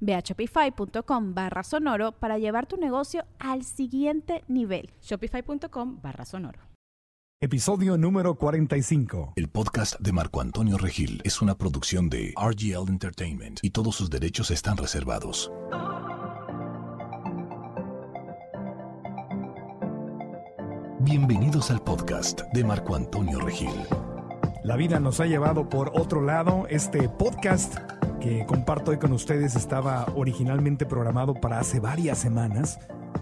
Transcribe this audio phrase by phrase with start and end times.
[0.00, 4.90] Ve a shopify.com barra sonoro para llevar tu negocio al siguiente nivel.
[5.02, 6.68] Shopify.com barra sonoro.
[7.40, 9.34] Episodio número 45.
[9.36, 14.10] El podcast de Marco Antonio Regil es una producción de RGL Entertainment y todos sus
[14.10, 15.52] derechos están reservados.
[20.98, 23.70] Bienvenidos al podcast de Marco Antonio Regil.
[24.64, 26.66] La vida nos ha llevado por otro lado.
[26.68, 27.76] Este podcast
[28.20, 32.80] que comparto hoy con ustedes estaba originalmente programado para hace varias semanas,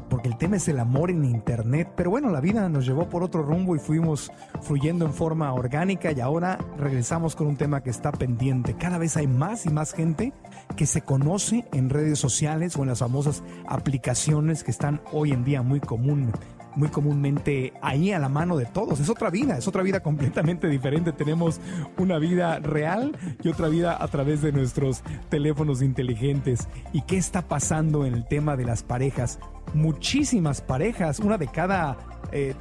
[0.08, 3.22] porque el tema es el amor en Internet, pero bueno, la vida nos llevó por
[3.22, 7.90] otro rumbo y fuimos fluyendo en forma orgánica y ahora regresamos con un tema que
[7.90, 8.74] está pendiente.
[8.74, 10.32] Cada vez hay más y más gente
[10.74, 15.44] que se conoce en redes sociales o en las famosas aplicaciones que están hoy en
[15.44, 16.32] día muy común
[16.76, 19.00] muy comúnmente ahí a la mano de todos.
[19.00, 21.12] Es otra vida, es otra vida completamente diferente.
[21.12, 21.60] Tenemos
[21.98, 26.68] una vida real y otra vida a través de nuestros teléfonos inteligentes.
[26.92, 29.38] ¿Y qué está pasando en el tema de las parejas?
[29.74, 31.96] Muchísimas parejas, una de cada...
[32.32, 32.54] Eh,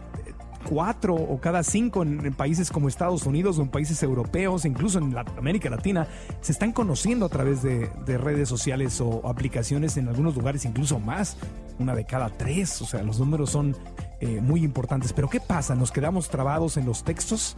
[0.67, 5.16] cuatro o cada cinco en, países como Estados Unidos o en países europeos, incluso en
[5.38, 6.08] América Latina,
[6.41, 10.99] se están conociendo a través de, de, redes sociales o aplicaciones en algunos lugares incluso
[10.99, 11.37] más,
[11.80, 13.75] una de cada tres, o sea, los números son
[14.20, 15.14] eh, muy importantes.
[15.14, 15.75] Pero ¿qué pasa?
[15.75, 17.55] ¿Nos quedamos trabados en los textos?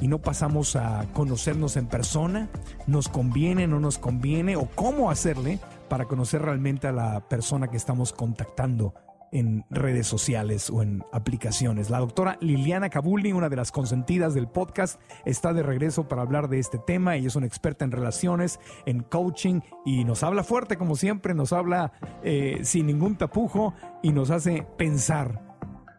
[0.00, 2.48] y no pasamos a conocernos en persona,
[2.86, 7.76] nos conviene, no nos conviene, o cómo hacerle para conocer realmente a la persona que
[7.76, 8.94] estamos contactando
[9.34, 11.90] en redes sociales o en aplicaciones.
[11.90, 16.48] La doctora Liliana Cabuli, una de las consentidas del podcast, está de regreso para hablar
[16.48, 17.16] de este tema.
[17.16, 21.52] Ella es una experta en relaciones, en coaching y nos habla fuerte como siempre, nos
[21.52, 21.92] habla
[22.22, 25.42] eh, sin ningún tapujo y nos hace pensar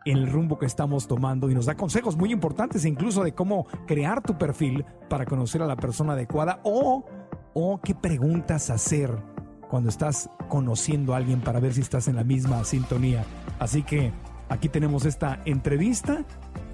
[0.06, 4.22] el rumbo que estamos tomando y nos da consejos muy importantes incluso de cómo crear
[4.22, 7.06] tu perfil para conocer a la persona adecuada o,
[7.54, 9.35] o qué preguntas hacer
[9.76, 13.26] cuando estás conociendo a alguien para ver si estás en la misma sintonía.
[13.60, 14.14] Así que
[14.48, 16.24] aquí tenemos esta entrevista.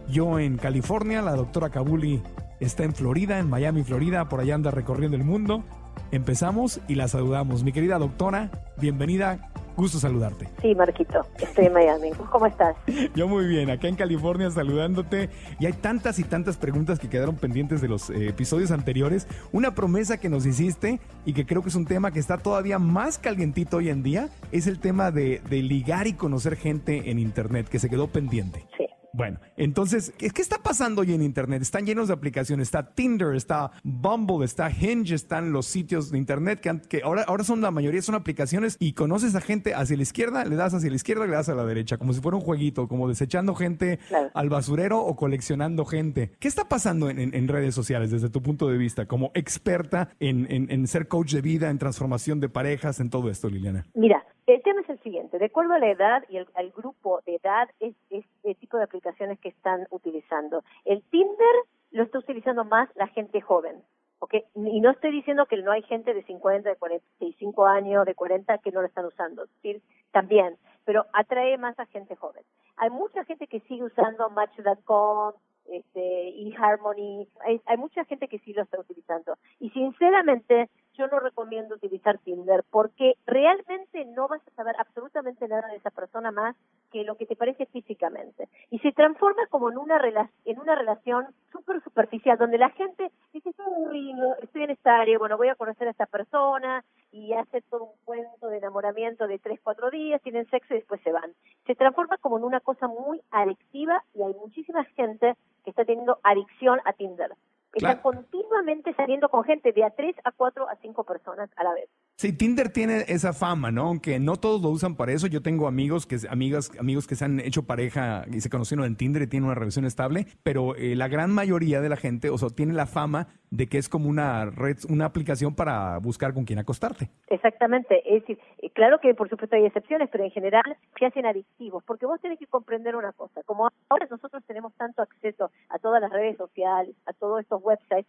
[0.08, 2.22] Yo en California, la doctora Kabuli
[2.60, 5.64] está en Florida, en Miami, Florida, por allá anda recorriendo el mundo.
[6.12, 7.64] Empezamos y la saludamos.
[7.64, 9.50] Mi querida doctora, bienvenida.
[9.78, 10.50] Gusto saludarte.
[10.62, 12.12] Sí, Marquito, estoy en Miami.
[12.30, 12.76] ¿Cómo estás?
[13.16, 15.30] Yo muy bien, acá en California saludándote.
[15.60, 19.28] Y hay tantas y tantas preguntas que quedaron pendientes de los eh, episodios anteriores.
[19.54, 22.78] Una promesa que nos hiciste y que creo que es un tema que está todavía
[22.80, 27.20] más calientito hoy en día, es el tema de, de ligar y conocer gente en
[27.20, 28.66] Internet, que se quedó pendiente.
[28.78, 28.91] Sí.
[29.14, 31.62] Bueno, entonces, ¿qué, está pasando hoy en Internet?
[31.62, 32.68] Están llenos de aplicaciones.
[32.68, 37.62] Está Tinder, está Bumble, está Hinge, están los sitios de Internet que, ahora, ahora son
[37.62, 40.96] la mayoría son aplicaciones y conoces a gente hacia la izquierda, le das hacia la
[40.96, 44.00] izquierda, le das a la derecha, como si fuera un jueguito, como desechando gente
[44.34, 46.32] al basurero o coleccionando gente.
[46.40, 50.88] ¿Qué está pasando en, redes sociales desde tu punto de vista, como experta en, en
[50.88, 53.86] ser coach de vida, en transformación de parejas, en todo esto, Liliana?
[53.94, 54.24] Mira,
[54.54, 57.70] el tema es el siguiente, de acuerdo a la edad y al grupo de edad,
[57.80, 57.96] es,
[58.44, 60.64] el tipo de aplicaciones que están utilizando.
[60.86, 61.56] El Tinder
[61.92, 63.84] lo está utilizando más la gente joven,
[64.20, 64.36] ¿ok?
[64.56, 68.58] Y no estoy diciendo que no hay gente de 50, de 45 años, de 40
[68.60, 69.82] que no lo están usando, ¿sí?
[70.12, 72.44] también, pero atrae más a gente joven.
[72.78, 75.34] Hay mucha gente que sigue usando Match.com,
[75.70, 79.38] este, eHarmony, hay, hay mucha gente que sí lo está utilizando.
[79.60, 85.68] Y sinceramente, yo no recomiendo utilizar Tinder porque realmente no vas a saber absolutamente nada
[85.68, 86.56] de esa persona más
[86.92, 88.50] que lo que te parece físicamente.
[88.70, 90.00] Y se transforma como en una,
[90.46, 95.18] en una relación súper superficial, donde la gente dice, estoy aburrido, estoy en esta área,
[95.18, 99.40] bueno, voy a conocer a esta persona y hace todo un cuento de enamoramiento de
[99.40, 101.34] tres, cuatro días, tienen sexo y después se van.
[101.68, 106.20] Se transforma como en una cosa muy adictiva y hay muchísima gente que está teniendo
[106.24, 107.32] adicción a Tinder.
[107.74, 111.74] Está continuamente saliendo con gente de a tres a cuatro a cinco personas a la
[111.74, 111.90] vez.
[112.18, 113.88] Sí, Tinder tiene esa fama, ¿no?
[113.88, 115.28] Aunque no todos lo usan para eso.
[115.28, 118.96] Yo tengo amigos que amigas, amigos que se han hecho pareja y se conocieron en
[118.96, 122.38] Tinder y tienen una relación estable, pero eh, la gran mayoría de la gente, o
[122.38, 126.46] sea, tiene la fama de que es como una red, una aplicación para buscar con
[126.46, 127.10] quién acostarte.
[127.28, 131.26] Exactamente, es decir, eh, claro que por supuesto hay excepciones, pero en general se hacen
[131.26, 135.80] adictivos, porque vos tenés que comprender una cosa, como ahora nosotros tenemos tanto acceso a
[135.80, 138.08] todas las redes sociales, a todos estos websites,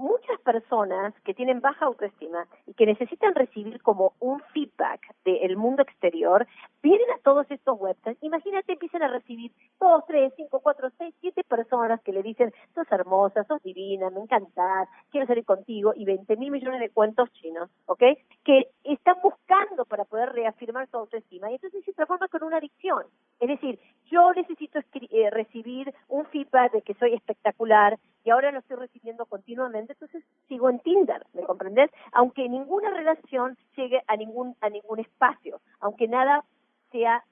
[0.00, 5.82] muchas personas que tienen baja autoestima y que necesitan recibir como un feedback del mundo
[5.82, 6.46] exterior,
[6.82, 8.16] vienen a todos estos websites.
[8.22, 12.90] Imagínate, empiezan a recibir dos, tres, cinco, cuatro, seis, siete personas que le dicen, sos
[12.90, 17.68] hermosa, sos divina, me encantás, quiero salir contigo, y 20 mil millones de cuentos chinos,
[17.84, 18.02] ¿ok?
[18.42, 23.04] Que están buscando para poder reafirmar su autoestima y entonces se transforma con una adicción.
[23.38, 23.78] Es decir,
[24.10, 29.26] yo necesito eh, recibir un feedback de que soy espectacular, y ahora lo estoy recibiendo
[29.26, 31.90] continuamente, entonces sigo en Tinder, ¿me comprendes?
[32.12, 36.44] Aunque ninguna relación llegue a ningún a ningún espacio, aunque nada
[36.90, 37.24] sea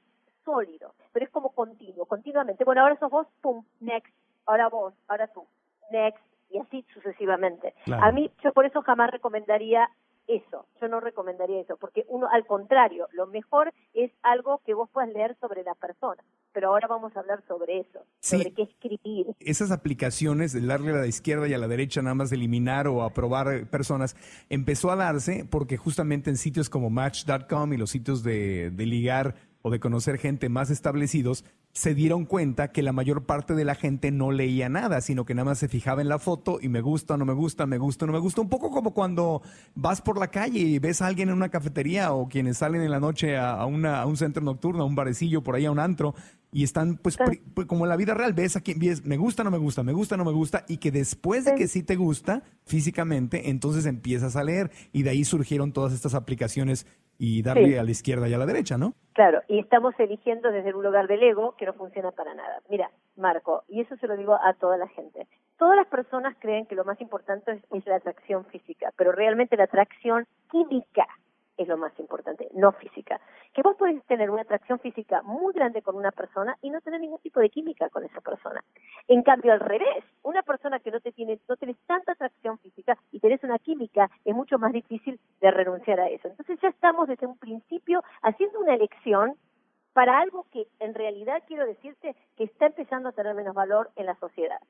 [0.44, 2.64] sólido, pero es como continuo, continuamente.
[2.64, 4.14] Bueno, ahora sos vos, pum, next,
[4.46, 5.46] ahora vos, ahora tú,
[5.90, 7.74] next, y así sucesivamente.
[7.92, 9.88] A mí, yo por eso jamás recomendaría
[10.26, 14.88] eso, yo no recomendaría eso, porque uno, al contrario, lo mejor es algo que vos
[14.90, 16.22] puedas leer sobre la persona
[16.58, 19.28] pero ahora vamos a hablar sobre eso, sobre qué escribir.
[19.38, 23.04] Esas aplicaciones de darle a la izquierda y a la derecha nada más eliminar o
[23.04, 24.16] aprobar personas,
[24.48, 29.36] empezó a darse porque justamente en sitios como Match.com y los sitios de, de ligar
[29.62, 33.74] o de conocer gente más establecidos, se dieron cuenta que la mayor parte de la
[33.74, 36.80] gente no leía nada, sino que nada más se fijaba en la foto y me
[36.80, 38.40] gusta, no me gusta, me gusta, no me gusta.
[38.40, 39.42] Un poco como cuando
[39.74, 42.90] vas por la calle y ves a alguien en una cafetería o quienes salen en
[42.90, 45.78] la noche a, una, a un centro nocturno, a un barecillo, por ahí a un
[45.78, 46.14] antro,
[46.52, 47.18] y están pues,
[47.54, 49.82] pues, como en la vida real, ves a quien ves, me gusta, no me gusta,
[49.82, 53.86] me gusta, no me gusta, y que después de que sí te gusta físicamente, entonces
[53.86, 56.86] empiezas a leer y de ahí surgieron todas estas aplicaciones
[57.18, 58.94] y darle a la izquierda y a la derecha, ¿no?
[59.12, 62.62] Claro, y estamos eligiendo desde un lugar del ego que no funciona para nada.
[62.70, 65.26] Mira, Marco, y eso se lo digo a toda la gente.
[65.58, 69.64] Todas las personas creen que lo más importante es la atracción física, pero realmente la
[69.64, 71.08] atracción química
[71.58, 73.20] es lo más importante, no física.
[73.52, 77.00] Que vos podés tener una atracción física muy grande con una persona y no tener
[77.00, 78.64] ningún tipo de química con esa persona.
[79.08, 82.96] En cambio, al revés, una persona que no te tiene, no tienes tanta atracción física
[83.10, 86.28] y tenés una química, es mucho más difícil de renunciar a eso.
[86.28, 89.34] Entonces ya estamos desde un principio haciendo una elección
[89.92, 94.06] para algo que en realidad quiero decirte que está empezando a tener menos valor en
[94.06, 94.60] la sociedad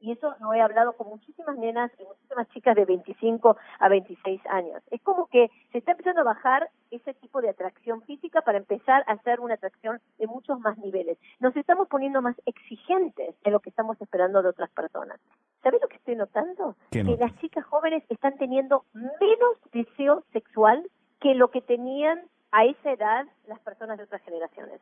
[0.00, 4.40] y eso lo he hablado con muchísimas nenas y muchísimas chicas de 25 a 26
[4.46, 4.82] años.
[4.90, 9.04] Es como que se está empezando a bajar ese tipo de atracción física para empezar
[9.06, 11.18] a hacer una atracción de muchos más niveles.
[11.40, 15.18] Nos estamos poniendo más exigentes en lo que estamos esperando de otras personas.
[15.62, 16.76] ¿Sabes lo que estoy notando?
[16.90, 20.88] Que las chicas jóvenes están teniendo menos deseo sexual
[21.20, 22.22] que lo que tenían
[22.52, 24.80] a esa edad las personas de otras generaciones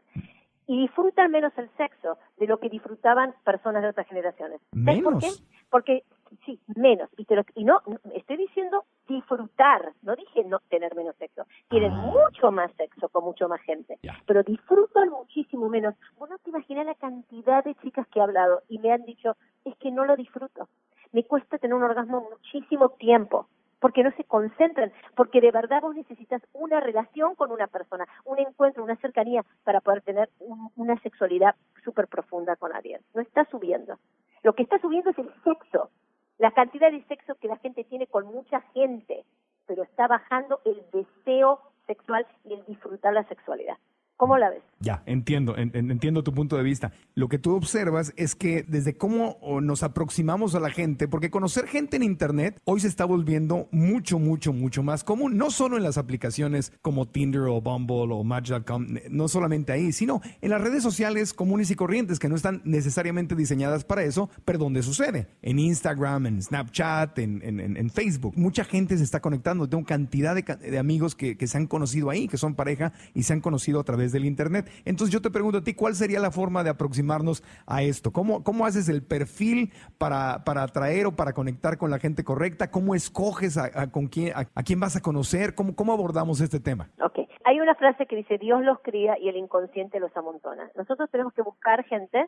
[0.66, 4.60] y disfrutan menos el sexo de lo que disfrutaban personas de otras generaciones.
[4.84, 5.28] ¿Sabes por qué?
[5.70, 6.04] Porque
[6.44, 7.08] sí, menos.
[7.16, 7.80] Y, te y no,
[8.14, 11.46] estoy diciendo disfrutar, no dije no tener menos sexo.
[11.68, 12.12] Tienen ah.
[12.12, 15.94] mucho más sexo con mucho más gente, pero disfrutan muchísimo menos.
[16.16, 19.36] Vos no te imaginas la cantidad de chicas que he hablado y me han dicho,
[19.64, 20.68] es que no lo disfruto.
[21.12, 23.48] Me cuesta tener un orgasmo muchísimo tiempo
[23.84, 28.38] porque no se concentran, porque de verdad vos necesitas una relación con una persona, un
[28.38, 30.30] encuentro, una cercanía para poder tener
[30.74, 31.54] una sexualidad
[31.84, 33.02] súper profunda con alguien.
[33.12, 33.98] No está subiendo.
[34.42, 35.90] Lo que está subiendo es el sexo,
[36.38, 39.26] la cantidad de sexo que la gente tiene con mucha gente,
[39.66, 43.76] pero está bajando el deseo sexual y el disfrutar la sexualidad.
[44.16, 44.62] ¿Cómo la ves?
[44.84, 46.92] Ya, entiendo, entiendo tu punto de vista.
[47.14, 51.66] Lo que tú observas es que desde cómo nos aproximamos a la gente, porque conocer
[51.66, 55.84] gente en Internet hoy se está volviendo mucho, mucho, mucho más común, no solo en
[55.84, 60.82] las aplicaciones como Tinder o Bumble o Match.com, no solamente ahí, sino en las redes
[60.82, 65.58] sociales comunes y corrientes que no están necesariamente diseñadas para eso, pero donde sucede, en
[65.58, 68.34] Instagram, en Snapchat, en, Facebook.
[68.36, 72.10] Mucha gente se está conectando, tengo cantidad de, de amigos que, que se han conocido
[72.10, 74.70] ahí, que son pareja y se han conocido a través del Internet.
[74.84, 78.12] Entonces yo te pregunto a ti, ¿cuál sería la forma de aproximarnos a esto?
[78.12, 82.70] ¿Cómo, cómo haces el perfil para, para atraer o para conectar con la gente correcta?
[82.70, 85.54] ¿Cómo escoges a, con quién, a, quién vas a conocer?
[85.54, 86.90] ¿Cómo, ¿Cómo abordamos este tema?
[87.02, 90.70] Ok, hay una frase que dice, Dios los cría y el inconsciente los amontona.
[90.76, 92.26] Nosotros tenemos que buscar gente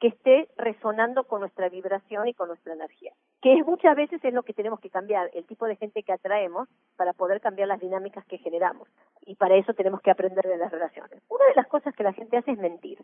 [0.00, 4.42] que esté resonando con nuestra vibración y con nuestra energía, que muchas veces es lo
[4.42, 8.24] que tenemos que cambiar, el tipo de gente que atraemos para poder cambiar las dinámicas
[8.26, 8.88] que generamos.
[9.24, 11.22] Y para eso tenemos que aprender de las relaciones.
[11.28, 12.98] Una de las cosas que la gente hace es mentir.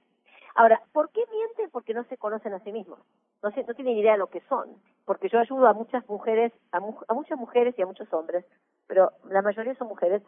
[0.55, 1.71] Ahora, ¿por qué mienten?
[1.71, 2.99] Porque no se conocen a sí mismos.
[3.43, 4.77] No, se, no tienen idea de lo que son.
[5.05, 8.45] porque yo ayudo a muchas mujeres, a, a muchas mujeres y a muchos hombres,
[8.87, 10.23] pero la mayoría son mujeres,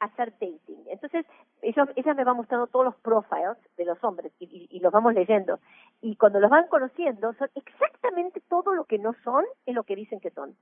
[0.00, 0.84] hacer dating.
[0.86, 1.26] Entonces,
[1.62, 5.14] ella, ella me va mostrando todos los profiles de los hombres y, y, los vamos
[5.14, 5.58] leyendo.
[6.00, 9.96] Y cuando los van conociendo, son exactamente todo lo que no son es lo que
[9.96, 10.56] dicen que son.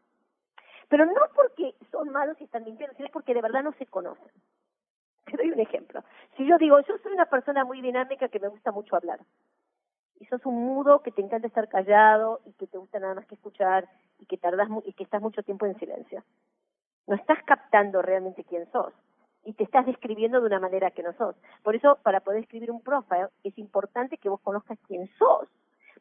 [0.89, 4.31] Pero no porque son malos y están mintiendo, sino porque de verdad no se conocen.
[5.25, 6.05] Te doy un ejemplo.
[6.37, 9.21] Si yo digo, yo soy una persona muy dinámica que me gusta mucho hablar,
[10.21, 13.27] y sos un mudo que te encanta estar callado y que te gusta nada más
[13.27, 13.89] que escuchar
[14.19, 16.23] y que tardas y que estás mucho tiempo en silencio.
[17.07, 18.95] No estás captando realmente quién sos
[19.45, 21.37] y te estás describiendo de una manera que no sos.
[21.63, 25.49] Por eso, para poder escribir un profile, es importante que vos conozcas quién sos.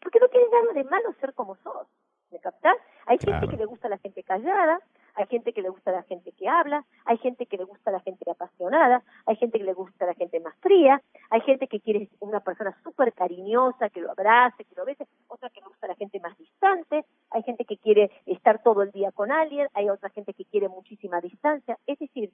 [0.02, 1.88] Porque no tiene nada de malo ser como sos.
[2.32, 2.78] ¿Me captás?
[3.06, 4.80] Hay gente que le gusta la gente callada,
[5.16, 8.00] hay gente que le gusta la gente que habla, hay gente que le gusta la
[8.00, 11.80] gente apasionada, hay gente que le gusta a la gente más fría, hay gente que
[11.80, 15.88] quiere una persona súper cariñosa, que lo abrace, que lo bese, otra que le gusta
[15.88, 19.90] la gente más distante, hay gente que quiere estar todo el día con alguien, hay
[19.90, 21.78] otra gente que quiere muchísima distancia.
[21.86, 22.32] Es decir,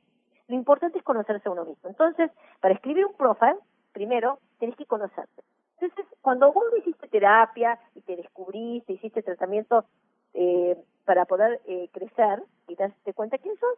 [0.50, 1.90] lo importante es conocerse a uno mismo.
[1.90, 3.56] Entonces, para escribir un profile,
[3.94, 5.44] primero tenés que conocerte.
[5.80, 9.86] Entonces, cuando vos hiciste terapia y te descubriste, hiciste tratamiento
[10.34, 10.76] eh,
[11.06, 13.78] para poder eh, crecer y darte cuenta quién sos,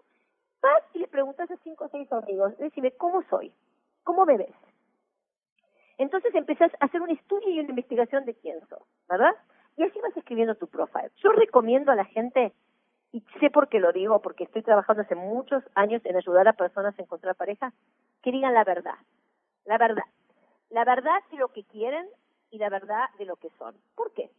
[0.62, 3.52] vas y le preguntas a cinco o seis amigos, decime, ¿cómo soy?
[4.04, 4.56] ¿Cómo me ves?
[5.98, 9.36] Entonces empezás a hacer un estudio y una investigación de quién sos, ¿verdad?
[9.78, 11.12] Y así vas escribiendo tu profile.
[11.18, 12.54] Yo recomiendo a la gente,
[13.12, 16.54] y sé por qué lo digo, porque estoy trabajando hace muchos años en ayudar a
[16.54, 17.74] personas a encontrar pareja,
[18.22, 18.96] que digan la verdad.
[19.66, 20.04] La verdad.
[20.70, 22.08] La verdad de lo que quieren
[22.52, 23.76] y la verdad de lo que son.
[23.96, 24.30] ¿Por qué?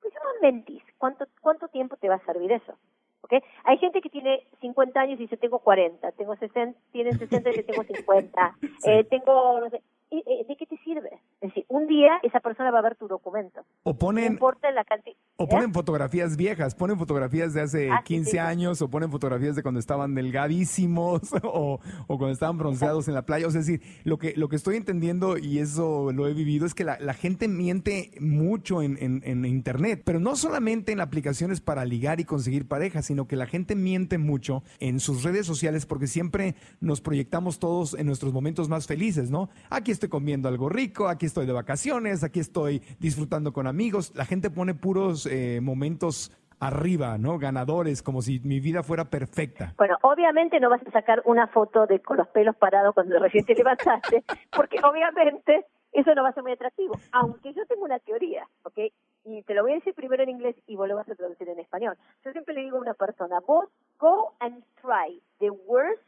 [0.00, 0.82] Pues no mentís.
[0.98, 2.78] ¿Cuánto, ¿Cuánto tiempo te va a servir eso?
[3.20, 3.40] ¿Okay?
[3.64, 7.52] Hay gente que tiene 50 años y dice, tengo 40, tengo 60, tienen 60 y
[7.52, 11.10] dice, tengo 50, eh, tengo, no sé, ¿de qué te sirve?
[11.40, 13.62] Es decir, un día esa persona va a ver tu documento.
[13.82, 15.16] O ponen, importa la cantidad.
[15.36, 19.62] O ponen fotografías viejas, ponen fotografías de hace 15 ah, años, o ponen fotografías de
[19.62, 23.46] cuando estaban delgadísimos, o, o cuando estaban bronceados en la playa.
[23.46, 26.66] O sea, es decir, lo que, lo que estoy entendiendo, y eso lo he vivido,
[26.66, 31.00] es que la, la gente miente mucho en, en, en, Internet, pero no solamente en
[31.00, 35.46] aplicaciones para ligar y conseguir pareja, sino que la gente miente mucho en sus redes
[35.46, 39.50] sociales porque siempre nos proyectamos todos en nuestros momentos más felices, ¿no?
[39.68, 44.12] Aquí estoy comiendo algo rico, aquí estoy de vacaciones, aquí estoy disfrutando con amigos.
[44.14, 46.32] La gente pone puros eh, momentos
[46.62, 47.38] arriba, ¿no?
[47.38, 49.74] Ganadores, como si mi vida fuera perfecta.
[49.76, 53.44] Bueno, obviamente no vas a sacar una foto de con los pelos parados cuando recién
[53.44, 54.22] te levantaste,
[54.56, 56.94] porque obviamente eso no va a ser muy atractivo.
[57.10, 58.78] Aunque yo tengo una teoría, ¿ok?
[59.24, 61.48] Y te lo voy a decir primero en inglés y vos lo vas a traducir
[61.48, 61.96] en español.
[62.24, 63.68] Yo siempre le digo a una persona, vos
[63.98, 66.02] go and try the worst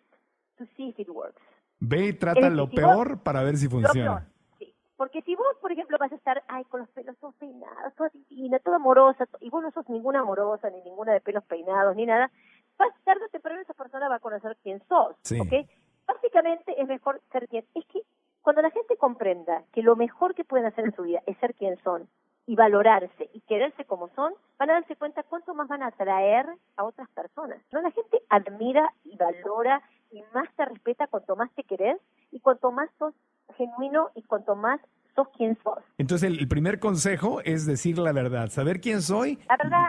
[0.58, 1.42] to see if it works.
[1.80, 4.26] Ve y trata lo peor para ver si funciona.
[4.58, 4.74] sí.
[4.96, 8.10] Porque si vos, por ejemplo, vas a estar, ay, con los pelos todos peinados, toda
[8.28, 12.06] divina, toda amorosa, y vos no sos ninguna amorosa, ni ninguna de pelos peinados, ni
[12.06, 12.30] nada,
[12.78, 15.40] vas tarde o temprano esa persona va a conocer quién sos, sí.
[15.40, 15.68] ¿ok?
[16.06, 18.02] Básicamente es mejor ser quien, es que
[18.42, 21.54] cuando la gente comprenda que lo mejor que pueden hacer en su vida es ser
[21.54, 22.08] quien son
[22.46, 26.46] y valorarse y quererse como son, van a darse cuenta cuánto más van a atraer
[26.76, 27.58] a otras personas.
[27.72, 27.80] ¿no?
[27.80, 29.82] La gente admira y valora
[30.14, 33.14] y más te respeta cuanto más te querés y cuanto más sos
[33.56, 34.80] genuino y cuanto más
[35.14, 35.78] sos quien sos.
[35.98, 39.38] Entonces, el, primer consejo es decir la verdad, saber quién soy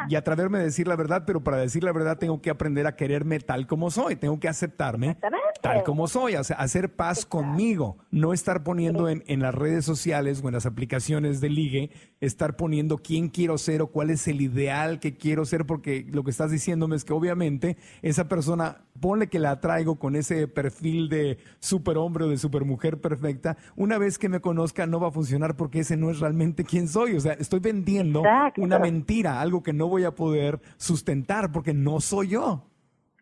[0.09, 2.95] y atreverme a decir la verdad, pero para decir la verdad tengo que aprender a
[2.95, 5.17] quererme tal como soy, tengo que aceptarme
[5.61, 9.83] tal como soy, o sea, hacer paz conmigo, no estar poniendo en, en, las redes
[9.83, 11.89] sociales o en las aplicaciones de ligue,
[12.19, 16.23] estar poniendo quién quiero ser o cuál es el ideal que quiero ser, porque lo
[16.23, 21.09] que estás diciéndome es que obviamente esa persona, ponle que la traigo con ese perfil
[21.09, 25.55] de superhombre o de supermujer perfecta, una vez que me conozca no va a funcionar
[25.55, 28.21] porque ese no es realmente quién soy, o sea, estoy vendiendo
[28.57, 32.61] una mentira, algo que no voy a poder sustentar porque no soy yo.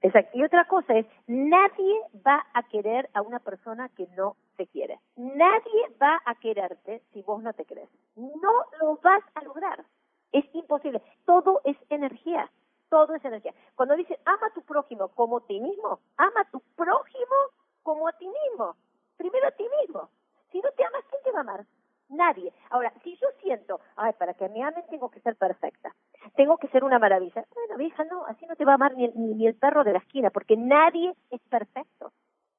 [0.01, 0.37] Exacto.
[0.37, 1.95] Y otra cosa es, nadie
[2.27, 4.99] va a querer a una persona que no te quiere.
[5.15, 7.89] Nadie va a quererte si vos no te crees.
[8.17, 9.85] No lo vas a lograr.
[10.33, 11.01] Es imposible.
[11.25, 12.51] Todo es energía.
[12.89, 13.53] Todo es energía.
[13.75, 17.37] Cuando dicen, ama a tu prójimo como a ti mismo, ama a tu prójimo
[17.81, 18.75] como a ti mismo.
[19.15, 20.09] Primero a ti mismo.
[20.51, 21.65] Si no te amas, ¿quién te va a amar?
[22.13, 22.53] Nadie.
[22.69, 25.93] Ahora, si yo siento, ay, para que me amen tengo que ser perfecta,
[26.35, 27.43] tengo que ser una maravilla.
[27.53, 29.99] Bueno, vieja, no, así no te va a amar ni, ni, el perro de la
[29.99, 32.11] esquina, porque nadie es perfecto.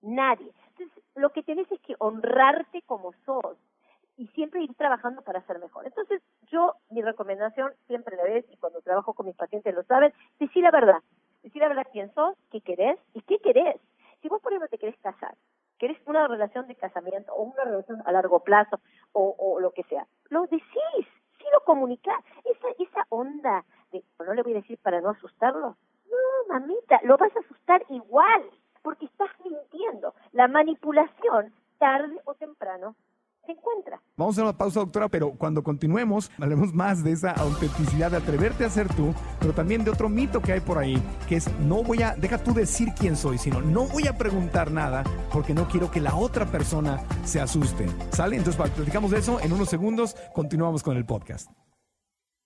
[0.02, 0.50] Nadie.
[0.70, 3.56] Entonces, lo que tenés es que honrarte como sos
[4.16, 5.86] y siempre ir trabajando para ser mejor.
[5.86, 6.20] Entonces,
[6.50, 10.62] yo, mi recomendación, siempre la ves, y cuando trabajo con mis pacientes lo saben, decir
[10.62, 11.00] la verdad.
[11.42, 13.76] Decir la verdad quién sos, qué querés y qué querés.
[14.20, 15.34] Si vos, por ejemplo, te querés casar,
[15.84, 18.80] querés una relación de casamiento o una relación a largo plazo
[19.12, 22.24] o, o lo que sea, lo decís, sí lo comunicás.
[22.42, 23.66] Esa, esa onda
[24.18, 25.76] no le voy a decir para no asustarlo.
[26.10, 28.50] No, mamita, lo vas a asustar igual,
[28.80, 30.14] porque estás mintiendo.
[30.32, 32.96] La manipulación, tarde o temprano,
[33.46, 34.00] se encuentra.
[34.16, 38.64] Vamos a una pausa, doctora, pero cuando continuemos, hablemos más de esa autenticidad, de atreverte
[38.64, 41.82] a ser tú, pero también de otro mito que hay por ahí, que es no
[41.82, 45.68] voy a, deja tú decir quién soy, sino no voy a preguntar nada porque no
[45.68, 47.86] quiero que la otra persona se asuste.
[48.10, 48.36] ¿Sale?
[48.36, 51.50] Entonces, platicamos de eso en unos segundos, continuamos con el podcast.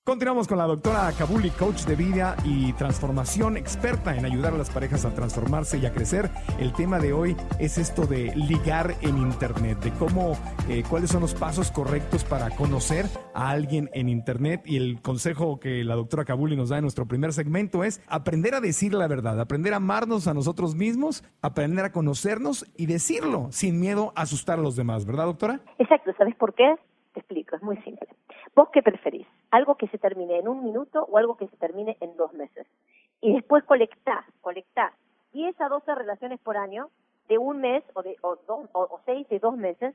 [0.09, 4.71] Continuamos con la doctora Kabuli, coach de vida y transformación, experta en ayudar a las
[4.71, 6.31] parejas a transformarse y a crecer.
[6.59, 10.33] El tema de hoy es esto de ligar en Internet, de cómo,
[10.71, 14.63] eh, cuáles son los pasos correctos para conocer a alguien en Internet.
[14.65, 18.55] Y el consejo que la doctora Kabuli nos da en nuestro primer segmento es aprender
[18.55, 23.49] a decir la verdad, aprender a amarnos a nosotros mismos, aprender a conocernos y decirlo
[23.51, 25.61] sin miedo a asustar a los demás, ¿verdad, doctora?
[25.79, 26.77] Exacto, ¿sabes por qué?
[27.13, 28.09] Te explico, es muy simple.
[28.55, 29.27] ¿Vos qué preferís?
[29.51, 32.67] ¿Algo que se termine en un minuto o algo que se termine en dos meses?
[33.21, 34.93] Y después colectá, colectá
[35.33, 36.91] 10 a 12 relaciones por año
[37.29, 39.95] de un mes o de dos, o, seis de dos meses,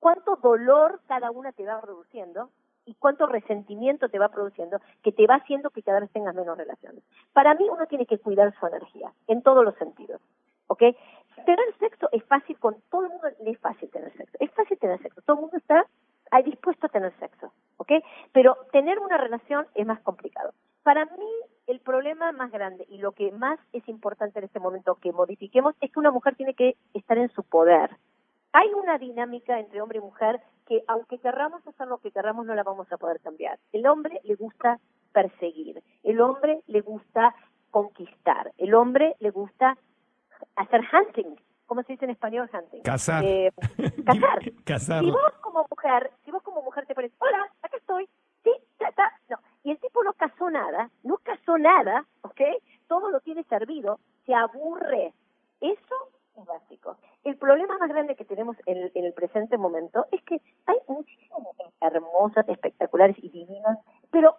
[0.00, 2.50] cuánto dolor cada una te va produciendo
[2.86, 6.56] y cuánto resentimiento te va produciendo que te va haciendo que cada vez tengas menos
[6.56, 7.02] relaciones.
[7.32, 10.20] Para mí uno tiene que cuidar su energía en todos los sentidos.
[10.66, 10.82] ¿Ok?
[11.44, 14.36] Tener sexo es fácil, con todo el mundo es fácil tener sexo.
[14.40, 15.20] Es fácil tener sexo.
[15.22, 15.86] Todo el mundo está
[16.34, 17.92] hay dispuesto a tener sexo, ¿ok?
[18.32, 20.52] Pero tener una relación es más complicado.
[20.82, 21.30] Para mí,
[21.68, 25.76] el problema más grande y lo que más es importante en este momento que modifiquemos
[25.80, 27.90] es que una mujer tiene que estar en su poder.
[28.52, 32.54] Hay una dinámica entre hombre y mujer que, aunque querramos hacer lo que querramos, no
[32.56, 33.60] la vamos a poder cambiar.
[33.72, 34.80] El hombre le gusta
[35.12, 37.32] perseguir, el hombre le gusta
[37.70, 39.78] conquistar, el hombre le gusta
[40.56, 42.82] hacer hunting, ¿cómo se dice en español hunting?
[42.82, 43.24] Casar.
[43.24, 43.52] Eh,
[44.06, 44.38] casar.
[44.64, 45.04] Casar.
[45.04, 48.08] Si vos como mujer, si vos como mujer te pones, hola, acá estoy,
[48.42, 49.38] sí, ya está, no.
[49.62, 52.40] Y el tipo no casó nada, no casó nada, ¿ok?
[52.86, 55.12] Todo lo tiene servido, se aburre.
[55.60, 55.94] Eso
[56.36, 56.96] es básico.
[57.22, 61.56] El problema más grande que tenemos en, en el presente momento es que hay muchísimas
[61.80, 63.78] hermosas, espectaculares y divinas,
[64.10, 64.36] pero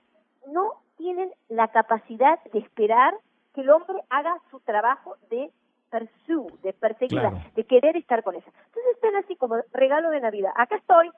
[0.47, 3.13] no tienen la capacidad de esperar
[3.53, 5.51] que el hombre haga su trabajo de
[5.89, 8.51] pursue, de perseguirla, de querer estar con ella.
[8.67, 11.11] Entonces están así como regalo de Navidad, acá estoy,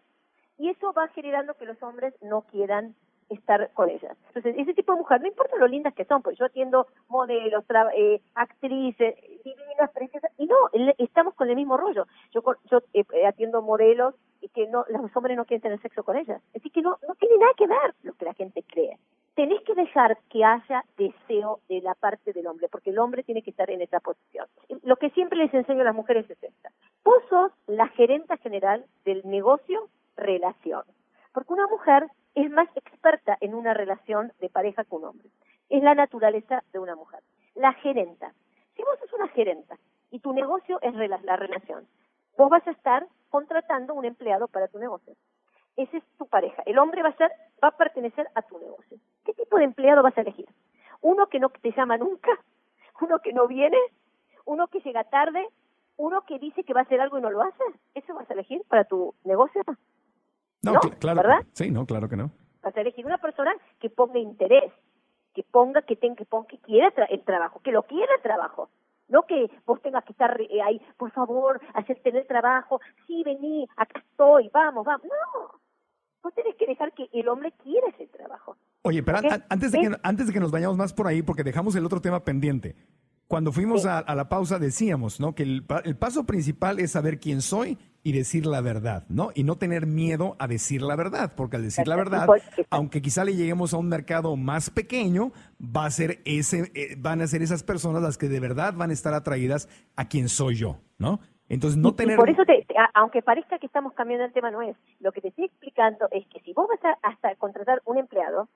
[0.57, 2.95] y eso va generando que los hombres no quieran
[3.29, 4.17] estar con ellas.
[4.27, 7.63] Entonces, ese tipo de mujer, no importa lo lindas que son, porque yo atiendo modelos,
[7.95, 10.55] eh, actrices, divinas, preciosas, y no,
[10.97, 12.07] estamos con el mismo rollo.
[12.31, 16.15] Yo, yo eh, atiendo modelos y que no, los hombres no quieren tener sexo con
[16.15, 16.41] ellas.
[16.55, 18.97] Así que no, no tiene nada que ver lo que la gente cree
[19.37, 23.43] tenés que dejar que haya deseo de la parte del hombre, porque el hombre tiene
[23.43, 24.47] que estar en esa posición.
[24.81, 26.71] Lo que siempre les enseño a las mujeres es esta.
[27.05, 30.81] Vos sos la gerenta general del negocio relación,
[31.33, 35.29] porque una mujer es más experta en una relación de pareja que un hombre.
[35.69, 37.19] Es la naturaleza de una mujer.
[37.53, 38.33] La gerenta.
[38.75, 39.77] Si vos sos una gerenta
[40.09, 41.85] y tu negocio es la relación,
[42.39, 45.13] vos vas a estar contratando un empleado para tu negocio
[45.77, 46.63] ese es tu pareja.
[46.65, 47.31] El hombre va a ser,
[47.63, 48.97] va a pertenecer a tu negocio.
[49.23, 50.49] ¿Qué tipo de empleado vas a elegir?
[51.01, 52.31] Uno que no te llama nunca,
[53.01, 53.77] uno que no viene,
[54.45, 55.47] uno que llega tarde,
[55.97, 57.63] uno que dice que va a hacer algo y no lo hace.
[57.93, 59.61] ¿Eso vas a elegir para tu negocio?
[60.63, 61.21] No, claro.
[61.21, 61.45] ¿verdad?
[61.53, 62.31] Sí, no, claro que no.
[62.61, 64.73] Vas a elegir una persona que ponga interés,
[65.33, 68.69] que ponga, que tenga, que ponga, que quiera el trabajo, que lo quiera el trabajo.
[69.07, 73.65] No que vos tengas que estar eh, ahí, por favor, hacer tener trabajo, sí, vení,
[73.77, 75.05] acá estoy, vamos, vamos.
[75.05, 75.59] No,
[76.23, 78.57] vos tenés que dejar que el hombre quiera ese trabajo.
[78.83, 81.75] Oye, pero antes, de que, antes de que nos vayamos más por ahí, porque dejamos
[81.75, 82.75] el otro tema pendiente,
[83.27, 85.35] cuando fuimos a, la pausa decíamos, ¿no?
[85.35, 85.65] Que el,
[85.99, 89.31] paso principal es saber quién soy y decir la verdad, ¿no?
[89.35, 92.25] Y no tener miedo a decir la verdad, porque al decir la verdad,
[92.69, 97.21] aunque quizá le lleguemos a un mercado más pequeño, va a ser ese, eh, van
[97.21, 100.55] a ser esas personas las que de verdad van a estar atraídas a quien soy
[100.55, 101.19] yo, ¿no?
[101.49, 102.17] Entonces, no tener...
[102.17, 102.43] por eso,
[102.93, 104.75] aunque parezca que estamos cambiando el tema, no es.
[104.99, 108.49] Lo que te estoy explicando es que si vos vas a hasta contratar un empleado,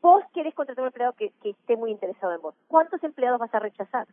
[0.00, 2.54] vos querés contratar un empleado que, que esté muy interesado en vos.
[2.68, 4.06] ¿Cuántos empleados vas a rechazar?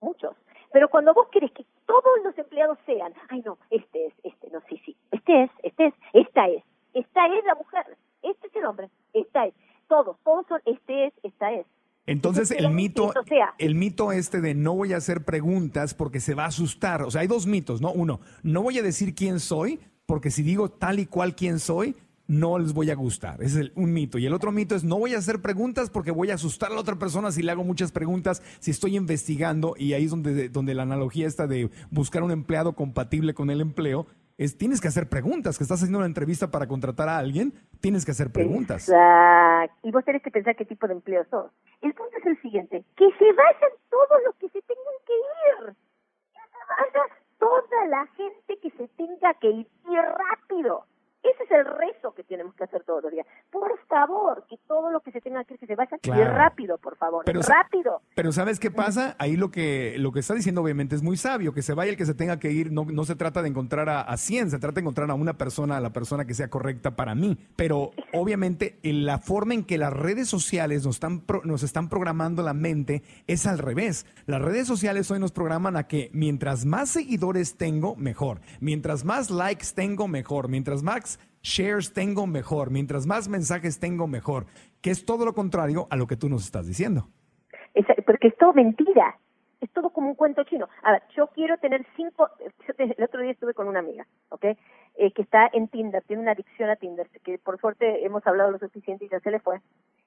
[0.00, 0.34] Muchos.
[0.72, 4.60] Pero cuando vos querés que todos los empleados sean, ay no, este es, este, no,
[4.68, 7.84] sí, sí, este es, este es, esta es, esta es la mujer,
[8.22, 9.54] este es el hombre, esta es,
[9.86, 11.66] todos, todos son, este es, esta es.
[12.06, 13.12] Entonces el mito,
[13.58, 17.02] el mito este de no voy a hacer preguntas porque se va a asustar.
[17.02, 17.92] O sea, hay dos mitos, ¿no?
[17.92, 21.94] Uno, no voy a decir quién soy porque si digo tal y cual quién soy,
[22.26, 23.42] no les voy a gustar.
[23.42, 24.18] Ese es un mito.
[24.18, 26.74] Y el otro mito es no voy a hacer preguntas porque voy a asustar a
[26.74, 29.74] la otra persona si le hago muchas preguntas, si estoy investigando.
[29.78, 33.60] Y ahí es donde, donde la analogía está de buscar un empleado compatible con el
[33.60, 34.06] empleo.
[34.38, 38.04] Es, tienes que hacer preguntas, que estás haciendo una entrevista para contratar a alguien, tienes
[38.04, 38.88] que hacer preguntas.
[38.88, 39.76] Exacto.
[39.82, 41.50] Y vos tenés que pensar qué tipo de empleo sos.
[41.80, 45.76] El punto es el siguiente, que se vayan todos los que se tengan que ir.
[46.32, 47.06] Que se vaya
[47.38, 50.86] toda la gente que se tenga que ir y rápido.
[51.22, 53.26] Ese es el rezo que tenemos que hacer todos los días.
[53.50, 56.78] Por favor, que todo lo que se tenga que ir, que se vaya y rápido,
[56.78, 57.24] por favor.
[57.24, 58.02] Pero, rápido.
[58.14, 59.14] Pero ¿sabes qué pasa?
[59.18, 61.54] Ahí lo que, lo que está diciendo obviamente es muy sabio.
[61.54, 62.72] Que se vaya el que se tenga que ir.
[62.72, 65.34] No, no se trata de encontrar a, a 100, se trata de encontrar a una
[65.34, 67.38] persona, a la persona que sea correcta para mí.
[67.56, 72.42] Pero obviamente en la forma en que las redes sociales nos están, nos están programando
[72.42, 74.06] la mente es al revés.
[74.26, 78.40] Las redes sociales hoy nos programan a que mientras más seguidores tengo, mejor.
[78.60, 80.48] Mientras más likes tengo, mejor.
[80.48, 81.11] Mientras más
[81.42, 82.70] shares tengo, mejor.
[82.70, 84.46] Mientras más mensajes tengo, mejor.
[84.80, 87.08] Que es todo lo contrario a lo que tú nos estás diciendo.
[88.06, 89.18] porque es todo mentira.
[89.60, 90.68] Es todo como un cuento chino.
[90.82, 92.28] A ver, yo quiero tener cinco.
[92.78, 94.44] El otro día estuve con una amiga, ¿ok?
[94.96, 98.50] Eh, que está en Tinder, tiene una adicción a Tinder, que por suerte hemos hablado
[98.50, 99.60] lo suficiente y ya se le fue.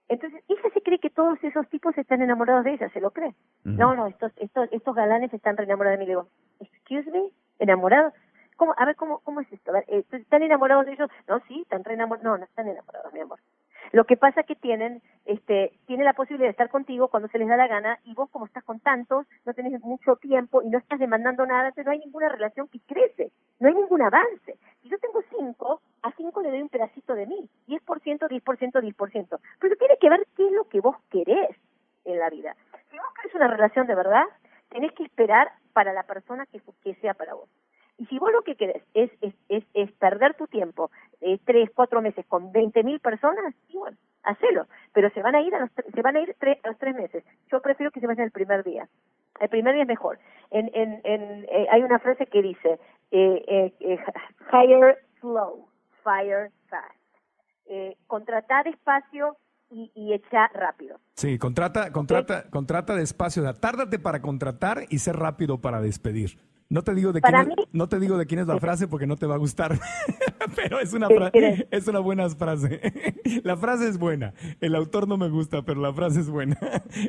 [0.07, 3.33] Entonces, ella se cree que todos esos tipos están enamorados de ella, se lo cree.
[3.63, 6.05] No, no, estos, estos, estos galanes están re enamorados de mí.
[6.05, 6.27] Le digo,
[6.59, 7.31] ¿excuse me?
[7.57, 8.13] ¿Enamorados?
[8.55, 8.73] ¿Cómo?
[8.77, 9.75] A ver, ¿cómo, cómo es esto?
[9.75, 11.09] Eh, ¿Están enamorados de ellos?
[11.27, 12.23] No, sí, están re enamorados.
[12.23, 13.39] No, no están enamorados, mi amor.
[13.91, 17.37] Lo que pasa es que tienen, este, tienen la posibilidad de estar contigo cuando se
[17.39, 20.69] les da la gana y vos como estás con tantos, no tenés mucho tiempo y
[20.69, 24.57] no estás demandando nada, entonces no hay ninguna relación que crece, no hay ningún avance.
[24.81, 29.39] Si yo tengo cinco, a cinco le doy un pedacito de mí, 10%, 10%, 10%.
[29.59, 31.55] Pero tiene que ver qué es lo que vos querés
[32.05, 32.55] en la vida.
[32.91, 34.25] Si vos querés una relación de verdad,
[34.69, 37.49] tenés que esperar para la persona que sea para vos.
[38.05, 40.91] Y si vos lo que querés es, es, es, perder tu tiempo
[41.21, 44.67] eh, tres, cuatro meses con 20 mil personas, igual, hacelo.
[44.93, 46.93] Pero se van a ir a los, se van a ir tres, a los tres
[46.93, 47.23] meses.
[47.51, 48.87] Yo prefiero que se vayan el primer día.
[49.39, 50.19] El primer día es mejor.
[50.51, 53.99] En, en, en, eh, hay una frase que dice, eh, eh,
[54.51, 55.67] hire slow,
[56.03, 56.93] fire fast.
[57.67, 59.37] Eh, contratar despacio
[59.71, 60.99] y, y echar rápido.
[61.15, 63.41] Sí, contrata, contrata, contrata despacio.
[63.41, 66.37] O sea, tárdate para contratar y ser rápido para despedir.
[66.67, 69.05] No te digo de quién es, no te digo de quién es la frase porque
[69.05, 69.77] no te va a gustar,
[70.55, 71.07] pero es una
[71.69, 72.81] es una buena frase.
[73.43, 74.33] la frase es buena.
[74.61, 76.57] El autor no me gusta, pero la frase es buena.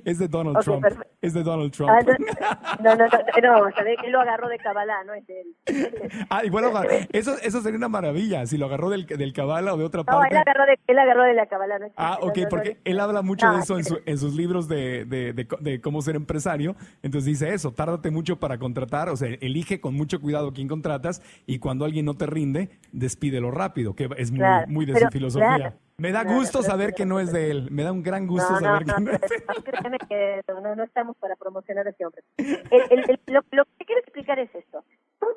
[0.05, 0.85] es de Donald Trump.
[1.23, 1.91] Es de Donald Trump.
[1.91, 6.27] Ah, no, no, no, no, él lo agarró de Kabbalah, no es de él.
[6.29, 6.71] ah, y bueno,
[7.13, 10.35] eso, eso sería una maravilla, si lo agarró del, del Kabbalah o de otra parte.
[10.35, 11.79] No, él agarró de, él agarró de la Kabbalah.
[11.79, 15.05] No ah, ok, porque él habla mucho de eso en, su, en, sus libros de,
[15.07, 16.77] de, de, de, cómo ser empresario.
[17.03, 21.23] Entonces dice eso, tárdate mucho para contratar, o sea, elige con mucho cuidado quién contratas
[21.47, 25.77] y cuando alguien no te rinde, despídelo rápido, que es muy, muy de su filosofía.
[25.99, 27.69] Me da gusto saber que no es de él.
[27.71, 29.99] Me da un gran gusto saber que no es de él.
[30.09, 32.23] que no, estamos para promocionar a ese hombre.
[32.37, 34.85] El, lo, que quiero explicar es esto.
[35.19, 35.33] Todo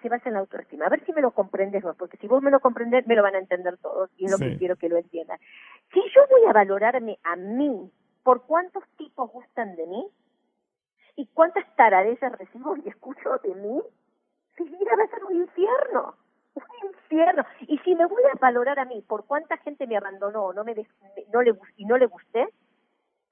[0.00, 0.86] se basa en la autoestima.
[0.86, 3.22] A ver si me lo comprendes vos, porque si vos me lo comprendes, me lo
[3.22, 5.38] van a entender todos y es lo que quiero que lo entiendan.
[5.92, 7.90] Si yo voy a valorarme a mí
[8.22, 10.06] por cuántos tipos gustan de mí,
[11.18, 13.82] ¿Y cuántas taradezas recibo y escucho de mí?
[14.60, 16.14] Mi vida va a ser un infierno,
[16.54, 17.44] un infierno.
[17.62, 20.76] Y si me voy a valorar a mí por cuánta gente me abandonó no me
[20.76, 21.42] no
[21.76, 22.48] y no le gusté,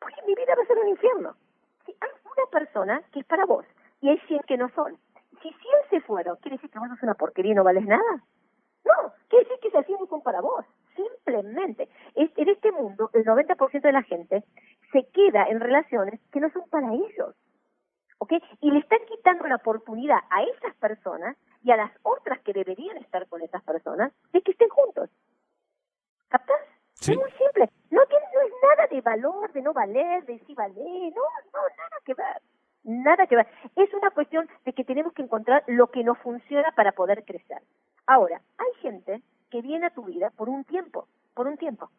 [0.01, 1.37] pues mi vida va a ser un infierno.
[1.85, 3.65] Si hay una persona que es para vos
[4.01, 4.99] y hay 100 que no son,
[5.41, 8.25] si 100 se fueron, ¿quiere decir que vos sos una porquería y no vales nada?
[8.85, 10.65] No, quiere decir que esas 100 no son para vos.
[10.97, 14.43] Simplemente, en este mundo, el 90% de la gente
[14.91, 17.37] se queda en relaciones que no son para ellos.
[18.19, 18.33] ¿Ok?
[18.61, 22.97] Y le están quitando la oportunidad a esas personas y a las otras que deberían
[22.99, 25.11] estar con esas personas de que estén juntos.
[26.29, 26.61] ¿Captas?
[27.01, 27.71] Es muy simple.
[27.91, 31.61] No, tiene, no es nada de valor, de no valer, de si valer, no, no,
[31.77, 32.43] nada que ver.
[32.85, 33.47] Nada que ver.
[33.75, 37.63] Es una cuestión de que tenemos que encontrar lo que nos funciona para poder crecer.
[38.07, 41.91] Ahora, hay gente que viene a tu vida por un tiempo, por un tiempo,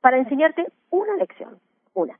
[0.00, 1.60] para enseñarte una lección,
[1.94, 2.18] una.